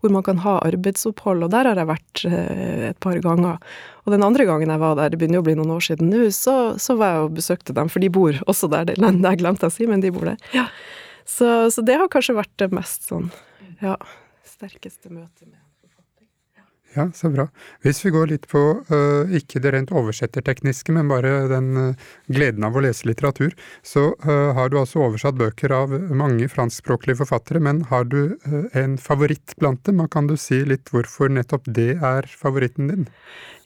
hvor 0.00 0.12
man 0.12 0.26
kan 0.26 0.42
ha 0.44 0.58
arbeidsopphold, 0.66 1.46
og 1.46 1.54
der 1.54 1.70
har 1.70 1.80
jeg 1.80 1.90
vært 1.90 2.24
eh, 2.28 2.90
et 2.90 3.00
par 3.04 3.20
ganger. 3.24 3.62
Og 4.04 4.12
den 4.12 4.26
andre 4.26 4.46
gangen 4.48 4.72
jeg 4.74 4.82
var 4.82 4.98
der, 4.98 5.12
det 5.12 5.20
begynner 5.20 5.40
jo 5.40 5.44
å 5.46 5.48
bli 5.48 5.56
noen 5.60 5.74
år 5.78 5.86
siden 5.88 6.12
nå, 6.12 6.26
så, 6.34 6.58
så 6.82 6.98
var 7.00 7.14
jeg 7.14 7.26
og 7.28 7.38
besøkte 7.40 7.76
dem, 7.76 7.92
for 7.92 8.04
de 8.04 8.12
bor 8.12 8.42
også 8.44 8.70
der, 8.72 8.90
det, 8.90 8.98
jeg 9.00 9.40
glemte 9.40 9.70
å 9.70 9.74
si, 9.74 9.88
men 9.90 10.04
de 10.04 10.12
bor 10.14 10.28
der. 10.34 10.40
Ja. 10.56 10.68
Så, 11.24 11.70
så, 11.72 11.80
det 11.86 11.96
har 11.96 12.10
kanskje 12.12 12.36
vært 12.36 12.52
det 12.60 12.68
mest 12.74 13.08
sånn, 13.08 13.30
ja, 13.80 13.96
sterkeste 14.44 15.08
møtet 15.08 15.46
med 15.48 15.63
ja, 16.94 17.08
så 17.14 17.30
bra. 17.32 17.46
Hvis 17.84 18.00
vi 18.04 18.12
går 18.14 18.30
litt 18.30 18.46
på 18.50 18.60
uh, 18.90 19.34
ikke 19.34 19.62
det 19.62 19.72
rent 19.74 19.92
oversettertekniske, 19.94 20.94
men 20.94 21.10
bare 21.10 21.32
den 21.50 21.70
uh, 21.76 22.10
gleden 22.32 22.66
av 22.66 22.76
å 22.76 22.84
lese 22.84 23.08
litteratur, 23.08 23.54
så 23.86 24.10
uh, 24.26 24.52
har 24.56 24.70
du 24.70 24.78
altså 24.80 25.02
oversatt 25.06 25.38
bøker 25.40 25.74
av 25.74 25.94
mange 26.14 26.48
franskspråklige 26.52 27.20
forfattere, 27.22 27.62
men 27.64 27.82
har 27.90 28.06
du 28.10 28.36
en 28.74 28.98
favoritt 29.00 29.56
blant 29.60 29.82
dem, 29.88 30.02
og 30.04 30.12
kan 30.14 30.28
du 30.30 30.36
si 30.40 30.62
litt 30.66 30.92
hvorfor 30.94 31.32
nettopp 31.32 31.66
det 31.66 31.94
er 31.98 32.28
favoritten 32.30 32.90
din? 32.92 33.08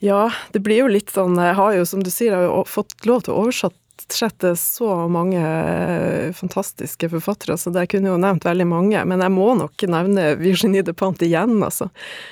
Ja, 0.03 0.29
det 0.53 0.63
blir 0.63 0.85
jo 0.85 0.91
litt 0.91 1.11
sånn 1.11 1.35
Jeg 1.35 1.57
har 1.57 1.73
jo, 1.75 1.85
som 1.87 2.03
du 2.03 2.09
sier, 2.11 2.31
jeg 2.31 2.39
har 2.39 2.47
jo 2.47 2.65
fått 2.67 3.05
lov 3.09 3.25
til 3.25 3.35
å 3.35 3.45
oversette 3.45 3.77
verdsetter 3.99 4.55
så 4.55 5.07
mange 5.07 5.39
eh, 5.39 6.31
fantastiske 6.33 7.09
forfattere, 7.09 7.57
så 7.57 7.71
jeg 7.75 7.89
kunne 7.91 8.11
jo 8.11 8.19
nevnt 8.19 8.45
veldig 8.45 8.67
mange. 8.67 9.03
Men 9.05 9.21
jeg 9.21 9.33
må 9.33 9.53
nok 9.59 9.83
nevne 9.87 10.35
Virginie 10.39 10.83
de 10.83 10.93
Pant 10.93 11.19
igjen, 11.21 11.59
altså. 11.63 11.89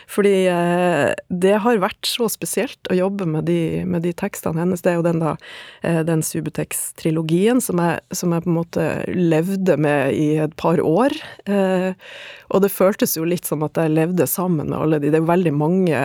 Fordi 0.08 0.48
eh, 0.52 1.14
det 1.30 1.58
har 1.64 1.82
vært 1.84 2.08
så 2.08 2.30
spesielt 2.32 2.80
å 2.92 2.98
jobbe 2.98 3.28
med 3.28 3.48
de, 3.50 3.84
med 3.86 4.06
de 4.06 4.14
tekstene 4.14 4.62
hennes. 4.62 4.82
Det 4.82 4.94
er 4.94 5.00
jo 5.00 5.06
den 5.06 5.22
da, 5.24 5.36
eh, 5.84 6.02
den 6.08 6.24
Subutex-trilogien 6.24 7.62
som, 7.62 7.82
som, 8.12 8.34
jeg 8.34 8.46
på 8.46 8.52
en 8.52 8.60
måte 8.60 8.88
levde 9.12 9.78
med 9.78 10.16
i 10.16 10.38
et 10.42 10.56
par 10.58 10.82
år. 10.82 11.14
Og 11.48 12.62
det 12.64 12.72
føltes 12.72 13.16
jo 13.18 13.26
litt 13.28 13.48
som 13.48 13.64
at 13.66 13.78
jeg 13.80 13.94
levde 13.94 14.28
sammen 14.30 14.70
med 14.70 14.78
alle 14.78 15.00
de. 15.02 15.12
Det 15.12 15.20
er 15.20 15.24
jo 15.24 15.30
veldig 15.30 15.54
mange 15.56 16.02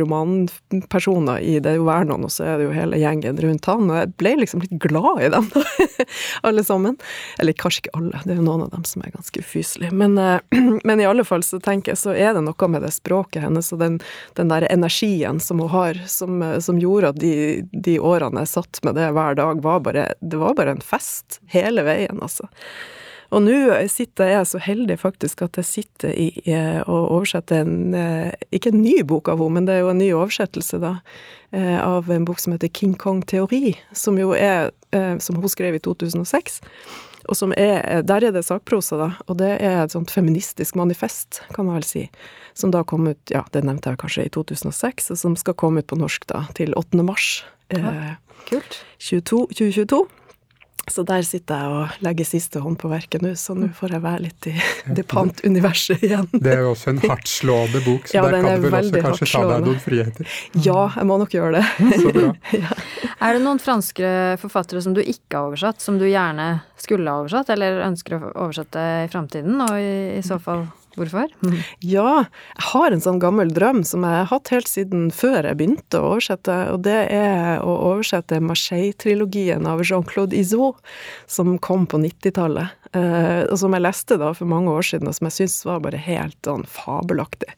romanpersoner 0.00 1.42
i 1.42 1.58
det. 1.60 1.74
er 1.74 1.80
jo 1.80 1.86
Vernon, 1.88 2.26
og 2.26 2.32
så 2.32 2.46
er 2.46 2.58
det 2.58 2.68
jo 2.68 2.74
hele 2.74 3.00
gjengen 3.00 3.40
rundt 3.42 3.68
han. 3.70 3.90
Og 3.90 4.00
jeg 4.00 4.14
ble 4.20 4.34
liksom 4.42 4.64
litt 4.64 4.78
glad 4.82 4.95
i 5.22 5.28
dem, 5.32 5.48
alle 6.46 6.64
sammen. 6.64 6.96
Eller 7.38 7.56
kanskje 7.56 7.84
ikke 7.84 7.94
alle, 7.98 8.22
det 8.24 8.34
er 8.34 8.40
jo 8.40 8.46
noen 8.46 8.66
av 8.66 8.72
dem 8.74 8.86
som 8.88 9.04
er 9.04 9.14
ganske 9.14 9.42
ufyselige. 9.42 9.92
Men, 9.96 10.16
eh, 10.18 10.40
men, 10.88 11.00
i 11.00 11.08
alle 11.08 11.26
fall 11.26 11.44
så 11.46 11.60
tenker 11.62 11.94
jeg 11.94 12.02
så 12.02 12.14
er 12.16 12.36
det 12.36 12.44
noe 12.46 12.70
med 12.72 12.84
det 12.86 12.92
språket 12.96 13.44
hennes 13.46 13.72
og 13.74 13.82
den, 13.82 14.00
den 14.38 14.52
der 14.52 14.68
energien 14.70 15.40
som 15.42 15.62
hun 15.62 15.72
har, 15.74 16.00
som, 16.10 16.40
eh, 16.42 16.58
som 16.64 16.80
gjorde 16.82 17.14
at 17.14 17.22
de, 17.22 17.34
de, 17.72 17.98
årene 18.00 18.44
jeg 18.44 18.54
satt 18.56 18.82
med 18.86 18.98
det 18.98 19.10
hver 19.16 19.38
dag, 19.38 19.62
var 19.64 19.82
bare, 19.86 20.10
det 20.20 20.40
var 20.40 20.56
bare 20.58 20.76
en 20.76 20.84
fest 20.84 21.40
hele 21.52 21.86
veien, 21.86 22.20
altså. 22.22 22.48
Og 23.34 23.42
nå 23.42 23.56
sitter 23.90 24.30
jeg 24.30 24.48
så 24.50 24.60
heldig 24.62 24.98
faktisk 25.00 25.42
at 25.46 25.58
jeg 25.58 25.68
sitter 25.68 26.12
i, 26.14 26.28
og 26.86 27.10
oversetter 27.18 27.64
en 27.64 27.96
Ikke 28.54 28.70
en 28.70 28.82
ny 28.84 29.00
bok 29.02 29.28
av 29.32 29.42
henne, 29.42 29.58
men 29.58 29.66
det 29.66 29.74
er 29.74 29.82
jo 29.84 29.90
en 29.90 30.00
ny 30.02 30.12
oversettelse, 30.14 30.78
da. 30.82 30.92
Av 31.82 32.10
en 32.10 32.26
bok 32.28 32.38
som 32.42 32.54
heter 32.54 32.70
King 32.70 32.94
Kong 32.98 33.22
teori, 33.26 33.74
som 33.92 34.18
jo 34.20 34.32
er 34.36 34.70
Som 35.22 35.40
hun 35.42 35.50
skrev 35.50 35.78
i 35.78 35.82
2006. 35.82 36.60
Og 37.26 37.36
som 37.36 37.52
er 37.56 38.02
Der 38.06 38.24
er 38.24 38.32
det 38.32 38.44
sakprosa, 38.46 38.96
da. 38.96 39.10
Og 39.26 39.38
det 39.38 39.56
er 39.60 39.82
et 39.82 39.94
sånt 39.94 40.10
feministisk 40.14 40.76
manifest, 40.78 41.42
kan 41.54 41.66
man 41.66 41.80
vel 41.80 41.88
si. 41.88 42.04
Som 42.54 42.70
da 42.70 42.84
kom 42.86 43.08
ut, 43.08 43.18
ja, 43.30 43.42
det 43.52 43.64
nevnte 43.66 43.90
jeg 43.90 43.98
kanskje 43.98 44.26
i 44.28 44.30
2006, 44.32 45.10
og 45.10 45.18
som 45.18 45.34
skal 45.36 45.54
komme 45.58 45.82
ut 45.82 45.90
på 45.90 45.98
norsk 45.98 46.26
da, 46.30 46.46
til 46.54 46.74
8. 46.78 47.02
mars. 47.02 47.44
Ja, 47.74 48.16
kult. 48.46 48.78
22, 49.02 49.48
2022. 49.58 50.06
Så 50.86 51.02
der 51.02 51.24
sitter 51.26 51.58
jeg 51.58 51.70
og 51.74 52.02
legger 52.06 52.28
siste 52.28 52.60
hånd 52.62 52.76
på 52.78 52.88
verket 52.90 53.24
nå, 53.24 53.32
så 53.38 53.56
nå 53.58 53.72
får 53.74 53.96
jeg 53.96 54.02
være 54.04 54.22
litt 54.22 54.46
i 54.50 54.54
det 54.98 55.02
pant-universet 55.10 56.04
igjen. 56.06 56.28
Det 56.30 56.52
er 56.52 56.62
jo 56.62 56.72
også 56.76 56.92
en 56.92 57.00
hardtslående 57.02 57.82
bok, 57.82 58.06
så 58.06 58.20
ja, 58.20 58.22
der 58.28 58.38
kan 58.38 58.62
du 58.62 58.68
vel 58.68 58.78
også 58.78 59.02
kanskje 59.08 59.28
ta 59.32 59.42
deg 59.50 59.66
noen 59.66 59.82
friheter? 59.82 60.36
Ja, 60.54 60.84
jeg 60.94 61.10
må 61.10 61.18
nok 61.22 61.34
gjøre 61.34 61.58
det. 61.58 61.64
Så 62.06 62.14
bra. 62.14 62.30
ja. 62.62 62.78
Er 63.26 63.36
det 63.36 63.42
noen 63.42 63.60
franske 63.62 64.08
forfattere 64.38 64.82
som 64.84 64.94
du 64.94 65.02
ikke 65.02 65.40
har 65.40 65.50
oversatt, 65.50 65.82
som 65.82 65.98
du 65.98 66.06
gjerne 66.06 66.48
skulle 66.78 67.10
ha 67.10 67.24
oversatt, 67.24 67.50
eller 67.54 67.82
ønsker 67.88 68.18
å 68.20 68.32
oversette 68.46 68.86
i 69.02 69.10
framtiden, 69.10 69.58
og 69.66 69.78
i, 69.80 69.94
i 70.20 70.24
så 70.26 70.38
fall 70.42 70.68
Hvorfor? 70.96 71.28
Mm. 71.44 71.58
Ja, 71.96 72.24
jeg 72.56 72.66
har 72.70 72.92
en 72.92 73.02
sånn 73.04 73.20
gammel 73.22 73.52
drøm 73.54 73.82
som 73.86 74.04
jeg 74.06 74.22
har 74.22 74.30
hatt 74.30 74.50
helt 74.54 74.70
siden 74.70 75.10
før 75.14 75.44
jeg 75.44 75.58
begynte 75.60 76.00
å 76.00 76.14
oversette, 76.14 76.56
og 76.72 76.82
det 76.86 76.98
er 77.12 77.60
å 77.64 77.76
oversette 77.92 78.40
Marseille-trilogien 78.42 79.68
av 79.68 79.84
Jean-Claude 79.84 80.36
Izot, 80.36 80.80
som 81.30 81.56
kom 81.62 81.86
på 81.90 82.00
90-tallet, 82.02 82.74
eh, 82.96 83.44
og 83.44 83.60
som 83.60 83.76
jeg 83.76 83.84
leste 83.84 84.18
da 84.20 84.32
for 84.36 84.50
mange 84.50 84.72
år 84.72 84.88
siden, 84.88 85.10
og 85.10 85.18
som 85.18 85.30
jeg 85.30 85.38
syns 85.42 85.60
var 85.68 85.84
bare 85.84 86.00
helt 86.08 86.38
sånn 86.48 86.66
fabelaktig. 86.70 87.52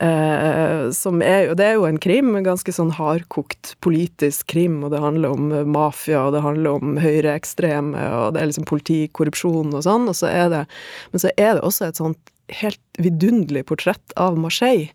Eh, 0.00 0.90
som 0.96 1.20
er 1.20 1.50
jo, 1.50 1.54
det 1.58 1.66
er 1.66 1.74
jo 1.76 1.84
en 1.84 2.00
krim, 2.00 2.32
en 2.38 2.46
ganske 2.46 2.72
sånn 2.72 2.94
hardkokt 2.96 3.74
politisk 3.84 4.46
krim, 4.54 4.78
og 4.86 4.94
det 4.94 5.02
handler 5.02 5.34
om 5.34 5.50
mafia, 5.74 6.22
og 6.24 6.32
det 6.36 6.44
handler 6.46 6.78
om 6.78 6.96
høyreekstreme, 7.02 8.06
og 8.22 8.32
det 8.34 8.40
er 8.40 8.52
liksom 8.52 8.68
politikorrupsjon 8.70 9.74
og 9.74 9.84
sånn, 9.84 10.08
og 10.08 10.16
så 10.16 10.30
er 10.32 10.48
det 10.54 10.64
Men 11.12 11.20
så 11.20 11.30
er 11.36 11.56
det 11.56 11.64
også 11.66 11.88
et 11.88 12.00
sånt 12.00 12.32
helt 12.50 12.89
vidunderlig 12.98 13.66
portrett 13.66 14.12
av 14.16 14.38
Marseille. 14.38 14.90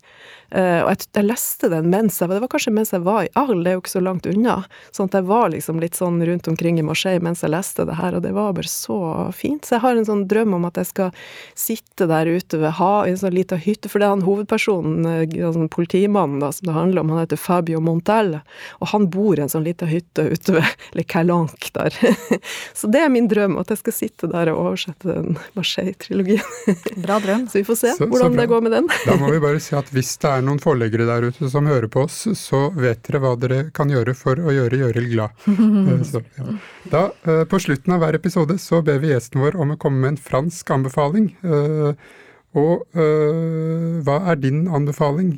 Uh, 0.54 0.84
og 0.84 0.92
jeg, 0.92 1.08
jeg, 1.16 1.26
leste 1.26 1.68
den 1.72 1.88
mens 1.90 2.20
jeg 2.20 2.30
Det 2.30 2.36
var 2.38 2.50
kanskje 2.52 2.70
mens 2.70 2.92
jeg 2.94 3.02
var 3.02 3.24
i 3.24 3.30
Arles, 3.34 3.64
det 3.64 3.70
er 3.72 3.74
jo 3.74 3.80
ikke 3.82 3.92
så 3.96 4.02
langt 4.04 4.28
unna. 4.30 4.54
Sånn 4.94 5.10
at 5.10 5.16
jeg 5.18 5.26
var 5.26 5.48
liksom 5.50 5.80
litt 5.82 5.98
sånn 5.98 6.20
rundt 6.28 6.46
omkring 6.46 6.78
i 6.78 6.84
Marseille 6.86 7.22
mens 7.24 7.42
jeg 7.42 7.50
leste 7.50 7.86
det 7.88 7.96
her, 7.98 8.14
og 8.14 8.22
det 8.22 8.30
var 8.36 8.54
bare 8.54 8.70
så 8.70 8.98
fint. 9.34 9.66
Så 9.66 9.74
jeg 9.76 9.82
har 9.82 9.98
en 9.98 10.06
sånn 10.06 10.22
drøm 10.30 10.54
om 10.60 10.68
at 10.68 10.78
jeg 10.78 10.90
skal 10.92 11.26
sitte 11.58 12.06
der 12.06 12.30
ute 12.30 12.60
ved 12.62 12.76
ha 12.78 12.92
i 13.06 13.14
en 13.14 13.18
sånn 13.18 13.34
lita 13.34 13.58
hytte, 13.58 13.90
for 13.90 13.98
det 13.98 14.06
er 14.06 14.14
han 14.14 14.26
hovedpersonen, 14.26 15.08
sånn 15.56 15.72
politimannen 15.72 16.44
da, 16.44 16.52
som 16.54 16.70
det 16.70 16.76
handler 16.78 17.02
om, 17.02 17.14
han 17.14 17.24
heter 17.24 17.42
Fabio 17.42 17.82
Montel, 17.82 18.36
og 18.78 18.92
han 18.92 19.10
bor 19.10 19.34
i 19.34 19.42
en 19.42 19.50
sånn 19.50 19.66
lita 19.66 19.90
hytte 19.90 20.28
ute 20.30 20.54
ved 20.60 20.86
Le 20.94 21.06
Calanque 21.10 21.72
der. 21.74 21.98
så 22.78 22.90
det 22.92 23.02
er 23.02 23.10
min 23.12 23.26
drøm, 23.32 23.58
at 23.58 23.74
jeg 23.74 23.82
skal 23.82 23.98
sitte 23.98 24.30
der 24.30 24.52
og 24.54 24.62
oversette 24.62 25.10
den 25.10 25.40
Marseille-trilogien. 25.58 26.78
Bra 27.02 27.18
drøm. 27.22 27.46
Så 27.50 27.60
vi 27.60 27.66
får 27.66 27.78
se 27.78 27.95
så, 27.96 28.06
hvordan 28.10 28.34
så 28.34 28.40
det 28.40 28.46
går 28.50 28.64
med 28.66 28.74
den. 28.76 28.88
da 29.06 29.16
må 29.20 29.30
vi 29.32 29.40
bare 29.42 29.60
si 29.62 29.76
at 29.78 29.88
hvis 29.94 30.12
det 30.22 30.32
er 30.32 30.44
noen 30.44 30.60
forleggere 30.62 31.06
der 31.08 31.28
ute 31.30 31.50
som 31.52 31.68
hører 31.70 31.88
på 31.92 32.04
oss, 32.06 32.18
så 32.38 32.66
vet 32.76 33.02
dere 33.08 33.22
hva 33.24 33.32
dere 33.40 33.60
kan 33.76 33.92
gjøre 33.92 34.14
for 34.18 34.40
å 34.40 34.54
gjøre 34.54 34.82
Gjørild 34.82 35.12
glad. 35.14 35.46
Eh, 35.86 36.02
så, 36.06 36.20
ja. 36.38 36.44
Da, 36.90 37.00
eh, 37.28 37.42
på 37.48 37.58
slutten 37.62 37.94
av 37.94 38.00
hver 38.02 38.16
episode, 38.18 38.56
så 38.62 38.80
ber 38.84 39.00
vi 39.02 39.12
gjesten 39.12 39.42
vår 39.42 39.58
om 39.60 39.74
å 39.74 39.78
komme 39.80 40.02
med 40.02 40.14
en 40.14 40.20
fransk 40.20 40.70
anbefaling. 40.74 41.28
Eh, 41.46 42.14
og 42.56 42.96
hva 42.96 44.14
er 44.32 44.38
din 44.40 44.62
anbefaling 44.72 45.34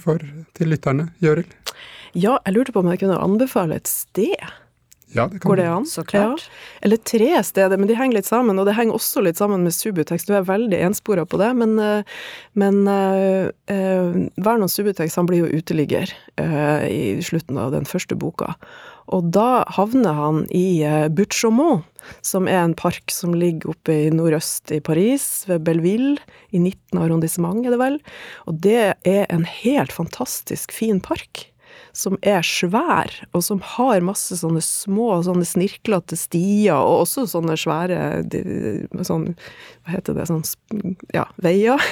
for, 0.00 0.22
til 0.56 0.72
lytterne, 0.72 1.10
Gjørild? 1.20 1.52
Ja, 2.16 2.38
jeg 2.46 2.56
lurte 2.56 2.72
på 2.72 2.80
om 2.80 2.88
jeg 2.88 3.02
kunne 3.02 3.18
anbefale 3.20 3.76
et 3.76 3.90
sted. 3.90 4.40
Ja, 5.12 5.26
det 5.28 5.38
kan 5.42 5.50
Går 5.50 5.56
det 5.56 5.68
an? 5.68 5.86
Så 5.86 6.04
klart. 6.04 6.40
Ja. 6.40 6.78
Eller 6.80 6.96
tre 6.96 7.44
steder, 7.44 7.76
men 7.76 7.88
de 7.88 7.96
henger 7.98 8.16
litt 8.16 8.28
sammen. 8.28 8.58
Og 8.58 8.66
det 8.68 8.76
henger 8.78 8.96
også 8.96 9.20
litt 9.24 9.40
sammen 9.40 9.64
med 9.66 9.74
Subutex. 9.76 10.24
Du 10.24 10.32
er 10.36 10.46
veldig 10.48 10.78
enspora 10.88 11.26
på 11.28 11.40
det, 11.40 11.50
men, 11.58 11.76
eh, 11.82 12.22
men 12.56 12.80
uh, 12.88 13.50
uh, 13.68 14.16
Vernon 14.40 14.72
Subutex 14.72 15.18
han 15.20 15.28
blir 15.28 15.44
jo 15.44 15.60
uteligger 15.60 16.08
uh, 16.40 16.88
i 16.88 17.20
slutten 17.24 17.60
av 17.60 17.74
den 17.76 17.88
første 17.88 18.16
boka. 18.16 18.54
Og 19.12 19.28
da 19.34 19.64
havner 19.76 20.16
han 20.16 20.42
i 20.54 20.80
uh, 20.86 21.10
Butchaumont, 21.12 21.84
som 22.24 22.48
er 22.50 22.62
en 22.62 22.76
park 22.78 23.12
som 23.12 23.36
ligger 23.36 23.74
oppe 23.76 23.94
i 24.06 24.10
nordøst 24.14 24.72
i 24.74 24.80
Paris, 24.82 25.44
ved 25.50 25.66
Belleville, 25.68 26.16
i 26.50 26.58
19 26.58 26.98
arrondissement, 27.04 27.66
er 27.66 27.76
det 27.76 27.82
vel. 27.82 28.00
Og 28.48 28.58
det 28.64 28.80
er 29.04 29.24
en 29.28 29.44
helt 29.44 29.92
fantastisk 29.92 30.72
fin 30.72 31.02
park 31.04 31.51
som 31.92 32.16
er 32.24 32.44
svær, 32.46 33.12
og 33.36 33.44
som 33.44 33.60
har 33.74 34.04
masse 34.04 34.36
sånne 34.40 34.62
små, 34.64 35.20
sånne 35.26 35.46
snirklete 35.46 36.16
stier, 36.18 36.78
og 36.78 37.04
også 37.04 37.26
sånne 37.30 37.56
svære 37.60 38.00
sånn, 39.04 39.32
Hva 39.82 39.96
heter 39.96 40.16
det 40.16 40.28
Sånn 40.30 40.44
ja, 41.14 41.26
veier. 41.42 41.80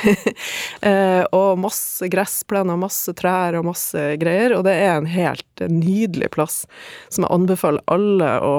Eh, 0.80 1.22
og 1.36 1.58
masse 1.60 2.06
gressplener, 2.08 2.78
masse 2.80 3.12
trær 3.18 3.58
og 3.58 3.66
masse 3.68 4.00
greier. 4.20 4.54
Og 4.56 4.62
det 4.64 4.72
er 4.80 4.94
en 4.94 5.08
helt 5.10 5.62
nydelig 5.68 6.30
plass 6.32 6.62
som 7.12 7.26
jeg 7.26 7.34
anbefaler 7.34 7.84
alle 7.92 8.30
å 8.40 8.54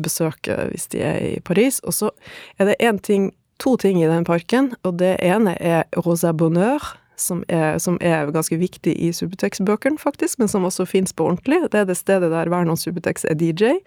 besøke 0.00 0.56
hvis 0.70 0.88
de 0.94 1.02
er 1.04 1.18
i 1.20 1.34
Paris. 1.44 1.82
Og 1.84 1.96
så 1.98 2.10
er 2.56 2.70
det 2.70 2.78
én 2.80 3.00
ting, 3.04 3.28
to 3.60 3.76
ting 3.80 4.00
i 4.00 4.08
den 4.08 4.24
parken, 4.24 4.72
og 4.88 4.96
det 5.02 5.18
ene 5.24 5.56
er 5.60 5.84
Rosa 6.06 6.32
Bonheur 6.32 6.96
som 7.16 7.42
er, 7.48 7.78
som 7.82 7.98
er, 8.04 8.30
ganske 8.34 8.58
viktig 8.60 8.92
i 9.00 9.10
Subutex-bøkene, 9.14 9.98
faktisk, 10.00 10.38
men 10.38 10.50
som 10.52 10.66
også 10.68 10.86
fins 10.88 11.14
på 11.16 11.26
ordentlig. 11.30 11.62
Det 11.72 11.82
er 11.82 11.88
det 11.88 11.98
stedet 11.98 12.30
der 12.32 12.52
Vernon 12.52 12.78
Subutex 12.78 13.24
er 13.24 13.38
DJ. 13.40 13.78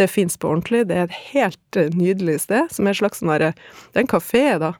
Det 0.00 0.08
fins 0.10 0.38
på 0.40 0.50
ordentlig. 0.50 0.86
Det 0.88 0.96
er 0.96 1.08
et 1.08 1.22
helt 1.32 1.80
eh, 1.80 1.92
nydelig 1.94 2.40
sted, 2.46 2.72
som 2.72 2.86
er 2.88 2.96
et 2.96 3.02
slags 3.02 3.22
sånn 3.22 3.32
derre 3.32 3.54
Det 3.54 4.00
er 4.00 4.06
en 4.06 4.14
kafé, 4.16 4.44
da. 4.62 4.74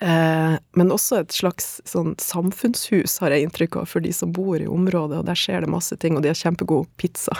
Eh, 0.00 0.54
men 0.78 0.94
også 0.94 1.22
et 1.24 1.34
slags 1.34 1.78
sånn 1.88 2.14
samfunnshus, 2.22 3.18
har 3.22 3.34
jeg 3.34 3.48
inntrykk 3.48 3.80
av, 3.80 3.88
for 3.90 4.04
de 4.04 4.12
som 4.14 4.32
bor 4.34 4.60
i 4.60 4.70
området, 4.70 5.18
og 5.18 5.26
der 5.26 5.38
skjer 5.38 5.64
det 5.64 5.72
masse 5.72 5.98
ting, 5.98 6.16
og 6.16 6.22
de 6.22 6.30
har 6.30 6.38
kjempegod 6.38 6.86
pizza. 7.00 7.34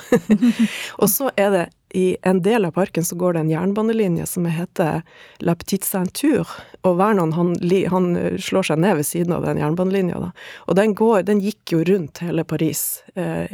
og 1.01 1.07
så 1.12 1.31
er 1.38 1.55
det 1.55 1.67
i 1.90 2.16
en 2.22 2.42
del 2.42 2.64
av 2.64 2.74
parken 2.77 3.05
så 3.05 3.16
går 3.16 3.33
det 3.33 3.40
en 3.40 3.51
jernbanelinje 3.51 4.27
som 4.27 4.44
heter 4.44 5.03
La 5.40 5.55
Petite 5.57 5.87
Ceinture, 5.87 6.44
og 6.85 6.98
Vernon 7.01 7.33
han, 7.33 7.55
han, 7.92 8.09
slår 8.40 8.68
seg 8.70 8.83
ned 8.83 8.98
ved 9.01 9.09
siden 9.09 9.33
av 9.37 9.46
den 9.46 9.61
jernbanelinja. 9.61 10.20
Og 10.68 10.77
den 10.77 10.94
går, 10.98 11.24
den 11.29 11.40
gikk 11.44 11.72
jo 11.72 11.83
rundt 11.88 12.20
hele 12.24 12.44
Paris, 12.48 13.03
eh, 13.16 13.48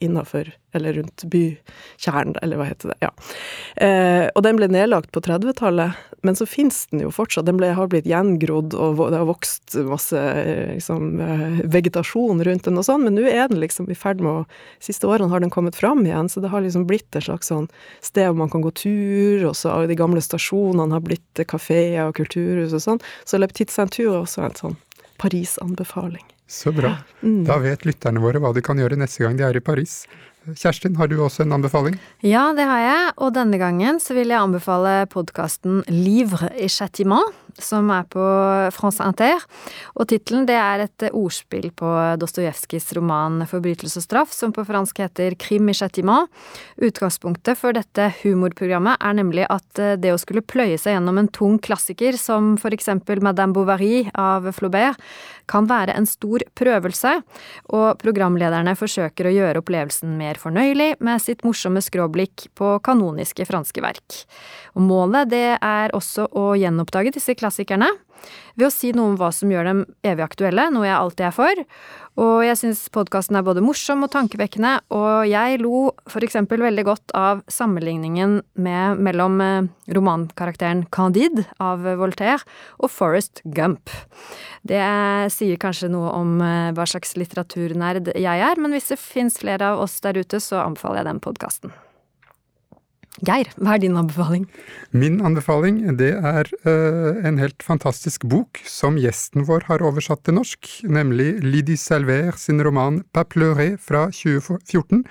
innafor, 0.00 0.52
eller 0.76 1.00
rundt 1.00 1.24
bykjernen, 1.32 2.36
eller 2.42 2.60
hva 2.60 2.68
heter 2.68 2.92
det, 2.92 2.98
ja. 3.02 3.10
Eh, 3.80 4.26
og 4.34 4.44
den 4.46 4.60
ble 4.60 4.68
nedlagt 4.70 5.10
på 5.14 5.24
30-tallet, 5.24 5.96
men 6.22 6.36
så 6.36 6.44
fins 6.44 6.84
den 6.90 7.06
jo 7.06 7.10
fortsatt. 7.14 7.46
Den 7.48 7.56
ble, 7.56 7.72
har 7.76 7.88
blitt 7.90 8.08
gjengrodd, 8.08 8.76
og 8.76 9.00
det 9.08 9.22
har 9.22 9.28
vokst 9.28 9.78
masse 9.88 10.20
liksom, 10.76 11.14
eh, 11.24 11.62
vegetasjon 11.64 12.44
rundt 12.44 12.68
den 12.68 12.80
og 12.80 12.86
sånn, 12.86 13.06
men 13.08 13.16
nå 13.16 13.24
er 13.24 13.48
den 13.48 13.62
liksom 13.62 13.88
i 13.90 13.98
ferd 13.98 14.20
med 14.20 14.42
å 14.42 14.46
Siste 14.80 15.08
årene 15.08 15.28
har 15.32 15.42
den 15.42 15.52
kommet 15.52 15.76
fram 15.76 16.00
igjen, 16.06 16.28
så 16.28 16.40
det 16.40 16.50
har 16.52 16.62
liksom 16.64 16.86
blitt 16.88 17.16
et 17.16 17.26
slags 17.26 17.50
sånn 17.50 17.68
sted 18.04 18.28
hvor 18.28 18.38
man 18.42 18.52
kan 18.52 18.64
gå 18.64 18.72
tur, 18.76 19.46
og 19.50 19.56
så 19.58 19.80
de 19.90 19.98
gamle 19.98 20.22
stasjonene 20.24 20.96
har 20.96 21.04
blitt 21.04 21.44
kafeer 21.50 22.08
og 22.08 22.16
kulturhus 22.20 22.74
og 22.76 22.84
sånn. 22.86 23.04
Så 23.24 23.40
Le 23.40 23.48
en 23.50 23.92
tur 23.92 24.12
er 24.14 24.20
også 24.20 24.44
en 24.46 24.58
sånn 24.58 24.76
Paris-anbefaling. 25.20 26.24
Så 26.50 26.72
bra. 26.74 26.96
Mm. 27.22 27.44
Da 27.46 27.60
vet 27.62 27.84
lytterne 27.86 28.22
våre 28.22 28.40
hva 28.42 28.50
de 28.56 28.62
kan 28.64 28.78
gjøre 28.80 28.98
neste 28.98 29.22
gang 29.22 29.36
de 29.38 29.44
er 29.46 29.58
i 29.58 29.62
Paris. 29.62 30.02
Kjerstin, 30.56 30.96
har 30.96 31.10
du 31.10 31.18
også 31.20 31.44
en 31.44 31.52
anbefaling? 31.52 31.98
Ja, 32.24 32.48
det 32.56 32.64
har 32.64 32.80
jeg, 32.80 33.12
og 33.20 33.34
denne 33.36 33.60
gangen 33.60 34.00
så 34.00 34.16
vil 34.16 34.32
jeg 34.32 34.40
anbefale 34.40 35.04
podkasten 35.12 35.82
Livre 35.92 36.48
i 36.56 36.66
châtiment, 36.72 37.28
som 37.58 37.90
er 37.94 38.06
på 38.10 38.22
France 38.76 39.02
Inter. 39.04 39.42
Og 39.96 40.08
tittelen 40.10 40.46
det 40.48 40.58
er 40.60 40.84
et 40.84 41.06
ordspill 41.10 41.70
på 41.76 41.90
Dostojevskijs 42.20 42.92
roman 42.98 43.42
Forbrytelse 43.50 44.00
og 44.00 44.06
straff, 44.06 44.34
som 44.36 44.54
på 44.54 44.64
fransk 44.68 45.02
heter 45.02 45.36
Crime 45.40 45.74
i 45.74 45.78
châtiment. 45.78 46.30
Utgangspunktet 46.80 47.58
for 47.58 47.76
dette 47.76 48.10
humorprogrammet 48.20 49.00
er 49.00 49.18
nemlig 49.18 49.48
at 49.50 49.82
det 50.00 50.14
å 50.14 50.20
skulle 50.20 50.44
pløye 50.44 50.78
seg 50.80 50.96
gjennom 50.96 51.20
en 51.20 51.32
tung 51.32 51.58
klassiker 51.62 52.18
som 52.20 52.54
for 52.60 52.74
eksempel 52.76 53.22
Madame 53.24 53.56
Bovary 53.56 54.04
av 54.14 54.50
Flaubert, 54.54 55.00
kan 55.50 55.66
være 55.66 55.96
en 55.98 56.06
stor 56.06 56.44
prøvelse, 56.58 57.16
og 57.74 57.98
programlederne 57.98 58.76
forsøker 58.78 59.26
å 59.26 59.34
gjøre 59.34 59.62
opplevelsen 59.62 60.12
mer 60.18 60.38
fornøyelig 60.38 60.92
med 61.02 61.22
sitt 61.22 61.42
morsomme 61.46 61.82
skråblikk 61.82 62.46
på 62.58 62.76
kanoniske 62.86 63.46
franske 63.48 63.82
verk. 63.82 64.20
Og 64.78 64.84
målet 64.86 65.32
det 65.32 65.56
er 65.56 65.94
også 65.96 66.28
å 66.36 66.52
gjenoppdage 66.58 67.14
disse 67.16 67.34
klassikerne 67.40 67.90
ved 68.58 68.66
å 68.68 68.72
si 68.72 68.90
noe 68.92 69.12
om 69.12 69.16
hva 69.16 69.30
som 69.32 69.50
gjør 69.52 69.68
dem 69.70 69.80
evig 70.06 70.24
aktuelle, 70.26 70.66
noe 70.72 70.86
jeg 70.86 70.96
alltid 70.96 71.26
er 71.30 71.34
for. 71.34 71.62
Og 72.20 72.42
jeg 72.44 72.58
syns 72.60 72.82
podkasten 72.92 73.38
er 73.38 73.44
både 73.46 73.62
morsom 73.64 74.04
og 74.04 74.10
tankevekkende, 74.12 74.74
og 74.92 75.24
jeg 75.30 75.60
lo 75.62 75.90
eksempel 76.20 76.60
veldig 76.66 76.84
godt 76.84 77.14
av 77.16 77.40
sammenligningen 77.48 78.40
med, 78.60 79.00
mellom 79.00 79.40
eh, 79.40 79.70
romankarakteren 79.96 80.84
Candide 80.92 81.46
av 81.62 81.86
Voltaire 82.00 82.42
og 82.82 82.92
Forest 82.92 83.40
Gump. 83.56 83.92
Det 84.66 84.82
sier 85.32 85.60
kanskje 85.60 85.88
noe 85.92 86.12
om 86.18 86.40
eh, 86.44 86.72
hva 86.76 86.88
slags 86.90 87.16
litteraturnerd 87.16 88.12
jeg 88.12 88.48
er, 88.50 88.60
men 88.60 88.76
hvis 88.76 88.92
det 88.92 89.00
fins 89.00 89.40
flere 89.40 89.72
av 89.72 89.86
oss 89.86 89.96
der 90.04 90.20
ute, 90.20 90.42
så 90.44 90.60
anbefaler 90.66 91.00
jeg 91.00 91.14
den 91.14 91.24
podkasten. 91.24 91.78
Geir, 93.20 93.50
hva 93.60 93.74
er 93.76 93.82
din 93.82 93.98
anbefaling? 94.00 94.46
Min 94.96 95.18
anbefaling 95.20 95.82
det 96.00 96.14
er 96.16 96.48
uh, 96.64 97.18
en 97.26 97.36
helt 97.40 97.60
fantastisk 97.64 98.24
bok 98.24 98.60
som 98.64 98.96
gjesten 99.00 99.44
vår 99.48 99.66
har 99.68 99.84
oversatt 99.84 100.22
til 100.24 100.38
norsk, 100.38 100.68
nemlig 100.88 101.34
Lydie 101.44 101.76
Salver 101.80 102.32
sin 102.40 102.62
roman 102.64 103.02
Pas 103.12 103.28
pleuré 103.28 103.74
fra 103.76 104.06
2014. 104.16 105.04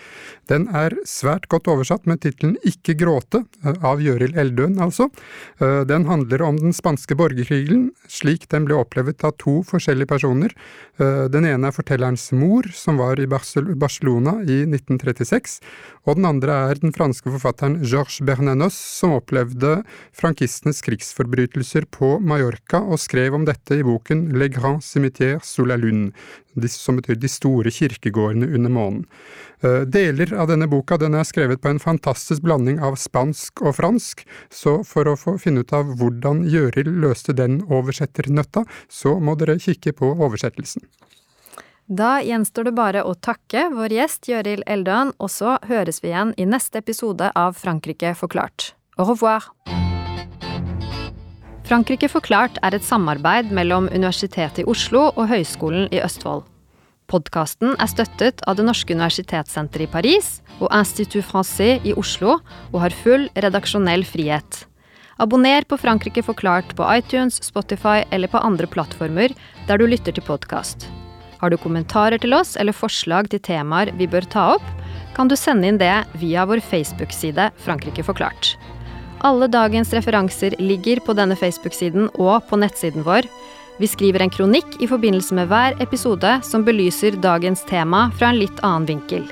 Den 0.50 0.66
er 0.74 0.96
svært 1.06 1.46
godt 1.54 1.70
oversatt 1.70 2.10
med 2.10 2.24
tittelen 2.24 2.58
Ikke 2.66 2.98
gråte, 2.98 3.44
uh, 3.62 3.76
av 3.86 4.02
Gjøril 4.02 4.34
Eldøen 4.34 4.82
altså. 4.82 5.12
Uh, 5.62 5.86
den 5.86 6.10
handler 6.10 6.48
om 6.48 6.58
den 6.58 6.74
spanske 6.74 7.14
borgerkrigen, 7.20 7.92
slik 8.10 8.50
den 8.50 8.66
ble 8.66 8.80
opplevd 8.82 9.22
av 9.28 9.38
to 9.38 9.60
forskjellige 9.70 10.10
personer. 10.10 10.56
Den 11.00 11.46
ene 11.48 11.70
er 11.70 11.72
fortellerens 11.72 12.26
mor, 12.36 12.66
som 12.76 12.98
var 13.00 13.20
i 13.24 13.28
Barcelona 13.30 14.34
i 14.44 14.58
1936, 14.66 15.60
og 16.04 16.18
den 16.20 16.28
andre 16.28 16.58
er 16.70 16.82
den 16.82 16.92
franske 16.96 17.32
forfatteren 17.32 17.78
Georges 18.00 18.22
Bernanos, 18.22 18.76
som 18.76 19.12
opplevde 19.18 19.84
frankistenes 20.16 20.82
krigsforbrytelser 20.86 21.86
på 21.92 22.20
Mallorca, 22.20 22.80
og 22.80 23.00
skrev 23.00 23.36
om 23.36 23.46
dette 23.48 23.76
i 23.76 23.84
boken 23.84 24.30
Le 24.40 24.48
Grand 24.48 24.84
Cimetière 24.84 25.44
sous 25.44 25.68
la 25.68 25.76
lune, 25.76 26.14
som 26.72 26.96
betyr 26.96 27.20
De 27.20 27.28
store 27.28 27.72
kirkegårdene 27.72 28.48
under 28.56 28.72
månen. 28.72 29.06
Eh, 29.62 29.84
deler 29.84 30.32
av 30.34 30.48
denne 30.48 30.70
boka 30.72 30.98
den 30.98 31.16
er 31.16 31.28
skrevet 31.28 31.62
på 31.62 31.70
en 31.70 31.80
fantastisk 31.80 32.42
blanding 32.42 32.80
av 32.80 32.96
spansk 32.96 33.62
og 33.62 33.76
fransk, 33.76 34.24
så 34.50 34.80
for 34.88 35.08
å 35.08 35.18
få 35.20 35.38
finne 35.38 35.66
ut 35.66 35.74
av 35.76 35.92
hvordan 36.00 36.46
Gjørild 36.48 36.96
løste 37.04 37.36
den 37.36 37.62
oversetternøtta, 37.68 38.64
så 38.88 39.20
må 39.20 39.36
dere 39.36 39.60
kikke 39.60 39.92
på 40.00 40.16
oversettelsen. 40.16 40.88
Da 41.90 42.20
gjenstår 42.22 42.68
det 42.68 42.76
bare 42.78 43.02
å 43.02 43.16
takke 43.18 43.64
vår 43.74 43.96
gjest 43.96 44.28
Gjøril 44.30 44.62
Eldøen, 44.70 45.10
og 45.18 45.32
så 45.34 45.56
høres 45.66 46.04
vi 46.04 46.12
igjen 46.12 46.36
i 46.38 46.46
neste 46.46 46.84
episode 46.84 47.32
av 47.34 47.58
Frankrike 47.58 48.12
forklart. 48.14 48.76
Au 49.02 49.08
revoir! 49.10 49.48
Frankrike 51.66 52.10
forklart 52.10 52.62
er 52.66 52.78
et 52.78 52.86
samarbeid 52.86 53.50
mellom 53.54 53.90
Universitetet 53.90 54.62
i 54.62 54.68
Oslo 54.70 55.08
og 55.16 55.28
Høgskolen 55.34 55.90
i 55.90 56.02
Østfold. 56.06 56.46
Podkasten 57.10 57.74
er 57.82 57.90
støttet 57.90 58.46
av 58.46 58.60
Det 58.60 58.68
norske 58.70 58.94
universitetssenteret 58.94 59.88
i 59.88 59.90
Paris 59.90 60.32
og 60.60 60.70
Institut 60.70 61.26
Francais 61.26 61.82
i 61.82 61.98
Oslo, 61.98 62.38
og 62.70 62.80
har 62.86 63.02
full 63.02 63.26
redaksjonell 63.34 64.06
frihet. 64.06 64.68
Abonner 65.18 65.66
på 65.66 65.82
Frankrike 65.82 66.22
forklart 66.22 66.78
på 66.78 66.86
iTunes, 66.94 67.42
Spotify 67.42 68.06
eller 68.14 68.30
på 68.30 68.46
andre 68.46 68.70
plattformer 68.70 69.34
der 69.66 69.82
du 69.82 69.90
lytter 69.90 70.14
til 70.14 70.30
podkast. 70.30 70.86
Har 71.40 71.52
du 71.52 71.58
kommentarer 71.58 72.20
til 72.20 72.36
oss 72.36 72.56
eller 72.60 72.76
forslag 72.76 73.30
til 73.32 73.42
temaer 73.44 73.94
vi 74.00 74.08
bør 74.12 74.28
ta 74.28 74.46
opp, 74.58 74.66
kan 75.16 75.32
du 75.32 75.36
sende 75.40 75.68
inn 75.68 75.80
det 75.80 75.94
via 76.20 76.46
vår 76.48 76.62
Facebook-side 76.64 77.50
Frankrike 77.64 78.04
forklart. 78.08 78.54
Alle 79.28 79.50
dagens 79.52 79.92
referanser 79.96 80.56
ligger 80.60 81.02
på 81.04 81.16
denne 81.16 81.36
Facebook-siden 81.36 82.08
og 82.16 82.46
på 82.48 82.60
nettsiden 82.60 83.04
vår. 83.08 83.28
Vi 83.80 83.88
skriver 83.88 84.24
en 84.24 84.32
kronikk 84.32 84.80
i 84.84 84.88
forbindelse 84.92 85.36
med 85.36 85.52
hver 85.52 85.76
episode 85.84 86.38
som 86.48 86.64
belyser 86.68 87.20
dagens 87.24 87.64
tema 87.68 88.08
fra 88.20 88.32
en 88.32 88.40
litt 88.40 88.64
annen 88.64 88.88
vinkel. 88.88 89.28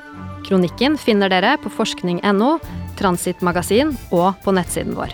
Kronikken 0.48 0.96
finner 1.00 1.32
dere 1.32 1.56
på 1.60 1.72
forskning.no, 1.72 2.54
Transitmagasin 3.00 3.96
og 4.08 4.32
på 4.44 4.56
nettsiden 4.56 4.96
vår. 4.96 5.12